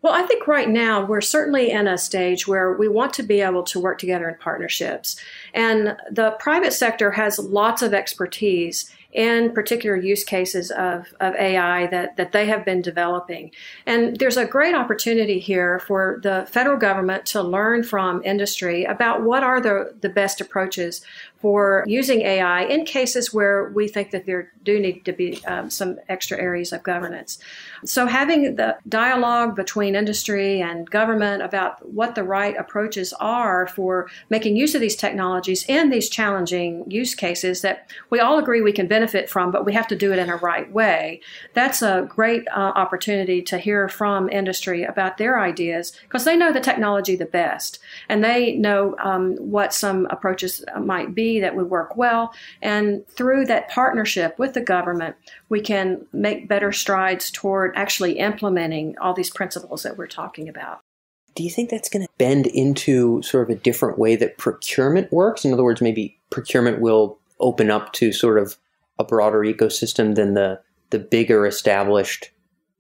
Well, 0.03 0.15
I 0.15 0.23
think 0.23 0.47
right 0.47 0.69
now 0.69 1.05
we're 1.05 1.21
certainly 1.21 1.71
in 1.71 1.87
a 1.87 1.99
stage 1.99 2.49
where 2.49 2.73
we 2.73 2.89
want 2.89 3.13
to 3.15 3.23
be 3.23 3.41
able 3.41 3.63
to 3.65 3.79
work 3.81 3.99
together 3.99 4.29
in 4.29 4.37
partnerships. 4.37 5.17
And 5.53 5.97
the 6.11 6.37
private 6.39 6.73
sector 6.73 7.11
has 7.11 7.39
lots 7.39 7.83
of 7.83 7.93
expertise 7.93 8.91
in 9.13 9.53
particular 9.53 9.97
use 9.97 10.25
cases 10.25 10.71
of, 10.71 11.13
of 11.21 11.35
AI 11.35 11.87
that, 11.89 12.17
that 12.17 12.33
they 12.33 12.47
have 12.47 12.65
been 12.65 12.81
developing. 12.81 13.51
And 13.87 14.17
there's 14.19 14.37
a 14.37 14.47
great 14.47 14.75
opportunity 14.75 15.39
here 15.39 15.81
for 15.81 16.21
the 16.23 16.47
federal 16.51 16.79
government 16.79 17.27
to 17.27 17.43
learn 17.43 17.83
from 17.83 18.23
industry 18.25 18.85
about 18.85 19.23
what 19.23 19.43
are 19.43 19.61
the, 19.61 19.95
the 20.01 20.09
best 20.09 20.41
approaches 20.41 21.03
for 21.41 21.85
using 21.87 22.21
AI 22.21 22.65
in 22.65 22.85
cases 22.85 23.33
where 23.33 23.71
we 23.71 23.89
think 23.89 24.11
that 24.11 24.27
there 24.27 24.53
do 24.63 24.79
need 24.79 25.05
to 25.07 25.13
be 25.13 25.43
um, 25.47 25.71
some 25.71 25.99
extra 26.09 26.39
areas 26.39 26.71
of 26.71 26.83
governance. 26.83 27.39
So, 27.85 28.07
having 28.07 28.57
the 28.57 28.77
dialogue 28.89 29.57
between 29.57 29.97
industry 29.97 30.61
and 30.61 30.89
government 30.91 31.43
about 31.43 31.89
what 31.89 32.15
the 32.15 32.25
right 32.25 32.55
approaches 32.59 33.15
are 33.15 33.67
for 33.69 34.11
making 34.29 34.57
use 34.57 34.75
of 34.75 34.83
these 34.83 34.97
technologies 34.97 35.65
in 35.67 35.89
these 35.89 36.11
challenging 36.11 36.85
use 36.91 37.15
cases 37.15 37.63
that 37.63 37.91
we 38.11 38.21
all 38.21 38.39
agree 38.39 38.61
we 38.61 38.73
can 38.73 38.87
benefit 39.01 39.31
from, 39.31 39.51
but 39.51 39.65
we 39.65 39.73
have 39.73 39.89
to 39.89 39.97
do 39.97 40.13
it 40.13 40.19
in 40.19 40.29
a 40.29 40.37
right 40.37 40.71
way. 40.71 41.23
That's 41.55 41.81
a 41.81 42.07
great 42.07 42.47
uh, 42.49 42.73
opportunity 42.77 43.41
to 43.43 43.57
hear 43.57 43.89
from 43.89 44.29
industry 44.29 44.85
about 44.85 45.17
their 45.17 45.41
ideas 45.41 45.93
because 46.03 46.27
they 46.27 46.37
know 46.37 46.53
the 46.53 46.61
technology 46.61 47.17
the 47.17 47.25
best 47.25 47.79
and 48.11 48.23
they 48.23 48.57
know 48.57 48.95
um, 49.03 49.37
what 49.37 49.73
some 49.73 50.07
approaches 50.11 50.63
might 50.79 51.15
be 51.15 51.41
that 51.41 51.57
would 51.57 51.71
work 51.71 51.97
well. 51.97 52.35
And 52.61 53.09
through 53.09 53.47
that 53.47 53.71
partnership 53.71 54.39
with 54.39 54.53
the 54.53 54.61
government, 54.61 55.17
we 55.49 55.63
can 55.63 56.05
make 56.13 56.47
better 56.47 56.73
strides 56.73 57.31
toward 57.31 57.73
actually 57.77 58.19
implementing 58.19 58.99
all 59.01 59.15
these 59.15 59.31
principles 59.31 59.83
that 59.83 59.97
we're 59.97 60.09
talking 60.09 60.47
about. 60.47 60.81
Do 61.37 61.43
you 61.43 61.49
think 61.51 61.71
that's 61.71 61.89
going 61.89 62.05
to 62.05 62.13
bend 62.19 62.49
into 62.49 63.23
sort 63.23 63.49
of 63.49 63.57
a 63.57 63.61
different 63.61 63.99
way 63.99 64.15
that 64.17 64.37
procurement 64.37 65.11
works? 65.11 65.43
In 65.47 65.55
other 65.55 65.65
words, 65.65 65.81
maybe 65.81 66.19
procurement 66.29 66.81
will 66.81 67.19
open 67.39 67.71
up 67.71 67.93
to 67.95 68.13
sort 68.13 68.39
of 68.39 68.57
a 69.01 69.05
broader 69.05 69.41
ecosystem 69.41 70.15
than 70.15 70.35
the 70.35 70.61
the 70.91 70.99
bigger 70.99 71.47
established 71.47 72.31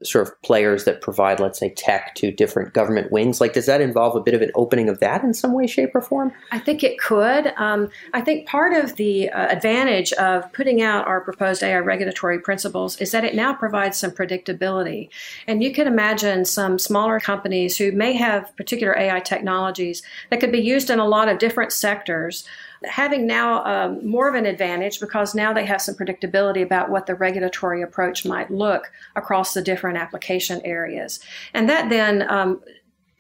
sort 0.02 0.26
of 0.26 0.42
players 0.42 0.84
that 0.84 1.02
provide, 1.02 1.40
let's 1.40 1.58
say, 1.58 1.68
tech 1.70 2.14
to 2.14 2.32
different 2.32 2.72
government 2.72 3.12
wings? 3.12 3.40
Like, 3.40 3.52
does 3.52 3.66
that 3.66 3.80
involve 3.80 4.16
a 4.16 4.20
bit 4.20 4.32
of 4.32 4.40
an 4.40 4.50
opening 4.54 4.88
of 4.88 4.98
that 5.00 5.22
in 5.22 5.34
some 5.34 5.52
way, 5.52 5.66
shape, 5.66 5.94
or 5.94 6.00
form? 6.00 6.32
I 6.52 6.58
think 6.58 6.82
it 6.82 6.98
could. 6.98 7.52
Um, 7.58 7.90
I 8.14 8.22
think 8.22 8.48
part 8.48 8.72
of 8.72 8.96
the 8.96 9.28
uh, 9.28 9.48
advantage 9.48 10.12
of 10.14 10.50
putting 10.52 10.80
out 10.80 11.06
our 11.06 11.20
proposed 11.20 11.62
AI 11.62 11.78
regulatory 11.78 12.38
principles 12.38 12.96
is 12.96 13.10
that 13.12 13.24
it 13.24 13.34
now 13.34 13.52
provides 13.52 13.98
some 13.98 14.10
predictability. 14.10 15.10
And 15.46 15.62
you 15.62 15.72
can 15.72 15.86
imagine 15.86 16.46
some 16.46 16.78
smaller 16.78 17.20
companies 17.20 17.76
who 17.76 17.92
may 17.92 18.14
have 18.14 18.56
particular 18.56 18.96
AI 18.96 19.20
technologies 19.20 20.02
that 20.30 20.40
could 20.40 20.52
be 20.52 20.60
used 20.60 20.88
in 20.88 20.98
a 20.98 21.06
lot 21.06 21.28
of 21.28 21.38
different 21.38 21.72
sectors 21.72 22.46
having 22.84 23.26
now 23.26 23.64
um, 23.64 24.06
more 24.06 24.28
of 24.28 24.34
an 24.34 24.46
advantage 24.46 25.00
because 25.00 25.34
now 25.34 25.52
they 25.52 25.66
have 25.66 25.82
some 25.82 25.94
predictability 25.94 26.62
about 26.62 26.90
what 26.90 27.06
the 27.06 27.14
regulatory 27.14 27.82
approach 27.82 28.24
might 28.24 28.50
look 28.50 28.90
across 29.16 29.54
the 29.54 29.62
different 29.62 29.98
application 29.98 30.60
areas. 30.64 31.20
And 31.52 31.68
that 31.68 31.90
then 31.90 32.28
um, 32.30 32.60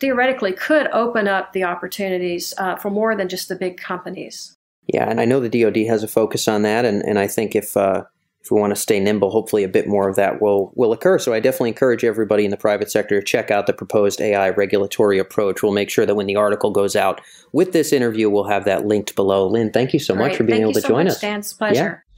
theoretically 0.00 0.52
could 0.52 0.88
open 0.88 1.28
up 1.28 1.52
the 1.52 1.64
opportunities 1.64 2.54
uh, 2.58 2.76
for 2.76 2.90
more 2.90 3.14
than 3.14 3.28
just 3.28 3.48
the 3.48 3.56
big 3.56 3.76
companies. 3.76 4.56
Yeah, 4.86 5.08
and 5.08 5.20
I 5.20 5.24
know 5.24 5.40
the 5.40 5.62
DoD 5.62 5.86
has 5.86 6.02
a 6.02 6.08
focus 6.08 6.48
on 6.48 6.62
that, 6.62 6.84
and, 6.84 7.02
and 7.02 7.18
I 7.18 7.26
think 7.26 7.54
if 7.54 7.76
uh, 7.76 8.04
if 8.42 8.50
we 8.50 8.58
want 8.58 8.74
to 8.74 8.80
stay 8.80 8.98
nimble, 9.00 9.30
hopefully 9.30 9.64
a 9.64 9.68
bit 9.68 9.86
more 9.86 10.08
of 10.08 10.16
that 10.16 10.40
will 10.40 10.72
will 10.74 10.92
occur. 10.92 11.18
So 11.18 11.32
I 11.32 11.40
definitely 11.40 11.70
encourage 11.70 12.04
everybody 12.04 12.44
in 12.44 12.50
the 12.50 12.56
private 12.56 12.90
sector 12.90 13.20
to 13.20 13.24
check 13.24 13.50
out 13.50 13.66
the 13.66 13.72
proposed 13.72 14.20
AI 14.20 14.50
regulatory 14.50 15.18
approach. 15.18 15.62
We'll 15.62 15.72
make 15.72 15.90
sure 15.90 16.06
that 16.06 16.14
when 16.14 16.26
the 16.26 16.36
article 16.36 16.70
goes 16.70 16.96
out 16.96 17.20
with 17.52 17.72
this 17.72 17.92
interview, 17.92 18.30
we'll 18.30 18.44
have 18.44 18.64
that 18.64 18.86
linked 18.86 19.14
below. 19.14 19.46
Lynn, 19.46 19.70
thank 19.70 19.92
you 19.92 19.98
so 19.98 20.14
Great. 20.14 20.28
much 20.28 20.36
for 20.36 20.44
being 20.44 20.62
thank 20.62 20.62
able 20.62 20.72
to 20.72 20.80
so 20.80 20.88
join 20.88 21.04
much, 21.04 21.14
us. 21.14 21.20
Dan. 21.20 21.40
It's 21.40 21.52
pleasure. 21.52 22.02
Yeah. 22.04 22.09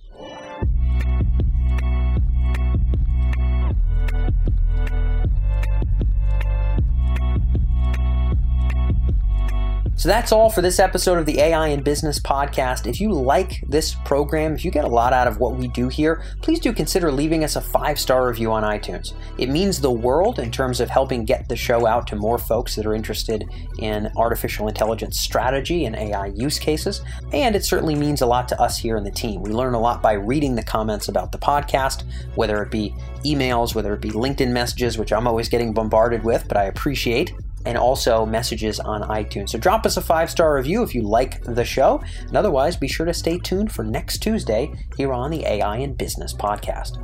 So 10.03 10.09
that's 10.09 10.33
all 10.33 10.51
for 10.51 10.63
this 10.63 10.81
episode 10.81 11.19
of 11.19 11.27
the 11.27 11.39
AI 11.39 11.69
in 11.69 11.85
Business 11.85 12.19
podcast. 12.19 12.89
If 12.89 13.01
you 13.01 13.13
like 13.13 13.61
this 13.69 13.95
program, 14.05 14.53
if 14.53 14.65
you 14.65 14.73
get 14.73 14.85
a 14.85 14.89
lot 14.89 15.13
out 15.13 15.29
of 15.29 15.39
what 15.39 15.55
we 15.55 15.69
do 15.69 15.87
here, 15.87 16.25
please 16.41 16.59
do 16.59 16.73
consider 16.73 17.13
leaving 17.13 17.45
us 17.45 17.55
a 17.55 17.61
five 17.61 18.01
star 18.01 18.27
review 18.27 18.51
on 18.51 18.65
iTunes. 18.65 19.13
It 19.39 19.49
means 19.49 19.81
the 19.81 19.93
world 19.93 20.41
in 20.41 20.51
terms 20.51 20.81
of 20.81 20.91
helping 20.91 21.25
get 21.25 21.49
the 21.49 21.55
show 21.55 21.87
out 21.87 22.09
to 22.09 22.17
more 22.17 22.37
folks 22.37 22.75
that 22.75 22.85
are 22.85 22.97
interested 22.97 23.49
in 23.79 24.11
artificial 24.17 24.67
intelligence 24.67 25.21
strategy 25.21 25.85
and 25.85 25.95
AI 25.95 26.33
use 26.35 26.59
cases. 26.59 27.03
And 27.33 27.55
it 27.55 27.65
certainly 27.65 27.95
means 27.95 28.23
a 28.23 28.27
lot 28.27 28.49
to 28.49 28.61
us 28.61 28.77
here 28.77 28.97
in 28.97 29.05
the 29.05 29.11
team. 29.13 29.41
We 29.41 29.53
learn 29.53 29.75
a 29.75 29.81
lot 29.81 30.03
by 30.03 30.15
reading 30.15 30.57
the 30.57 30.65
comments 30.65 31.07
about 31.07 31.31
the 31.31 31.39
podcast, 31.39 32.03
whether 32.35 32.61
it 32.61 32.73
be 32.73 32.93
emails, 33.25 33.77
whether 33.77 33.95
it 33.95 34.01
be 34.01 34.11
LinkedIn 34.11 34.51
messages, 34.51 34.99
which 34.99 35.13
I'm 35.13 35.29
always 35.29 35.49
getting 35.49 35.73
bombarded 35.73 36.25
with, 36.25 36.49
but 36.49 36.57
I 36.57 36.65
appreciate 36.65 37.33
and 37.65 37.79
also 37.79 38.27
messages 38.27 38.81
on 38.81 39.03
iTunes. 39.03 39.51
So 39.51 39.59
drop 39.59 39.87
us 39.87 39.97
a 39.97 40.01
five 40.01 40.31
star 40.31 40.57
review 40.57 40.83
if 40.83 40.95
you 40.95 41.03
like 41.03 41.43
the 41.43 41.65
show. 41.65 42.03
And 42.21 42.37
otherwise, 42.37 42.77
be 42.77 42.89
sure 42.89 43.07
to 43.07 43.15
stay 43.15 43.39
tuned 43.39 43.73
for 43.73 43.85
next 43.85 44.19
Tuesday 44.19 44.73
here 44.97 45.13
on 45.13 45.31
the 45.31 45.45
AI 45.45 45.77
in 45.77 45.95
Business 45.95 46.35
podcast. 46.35 46.99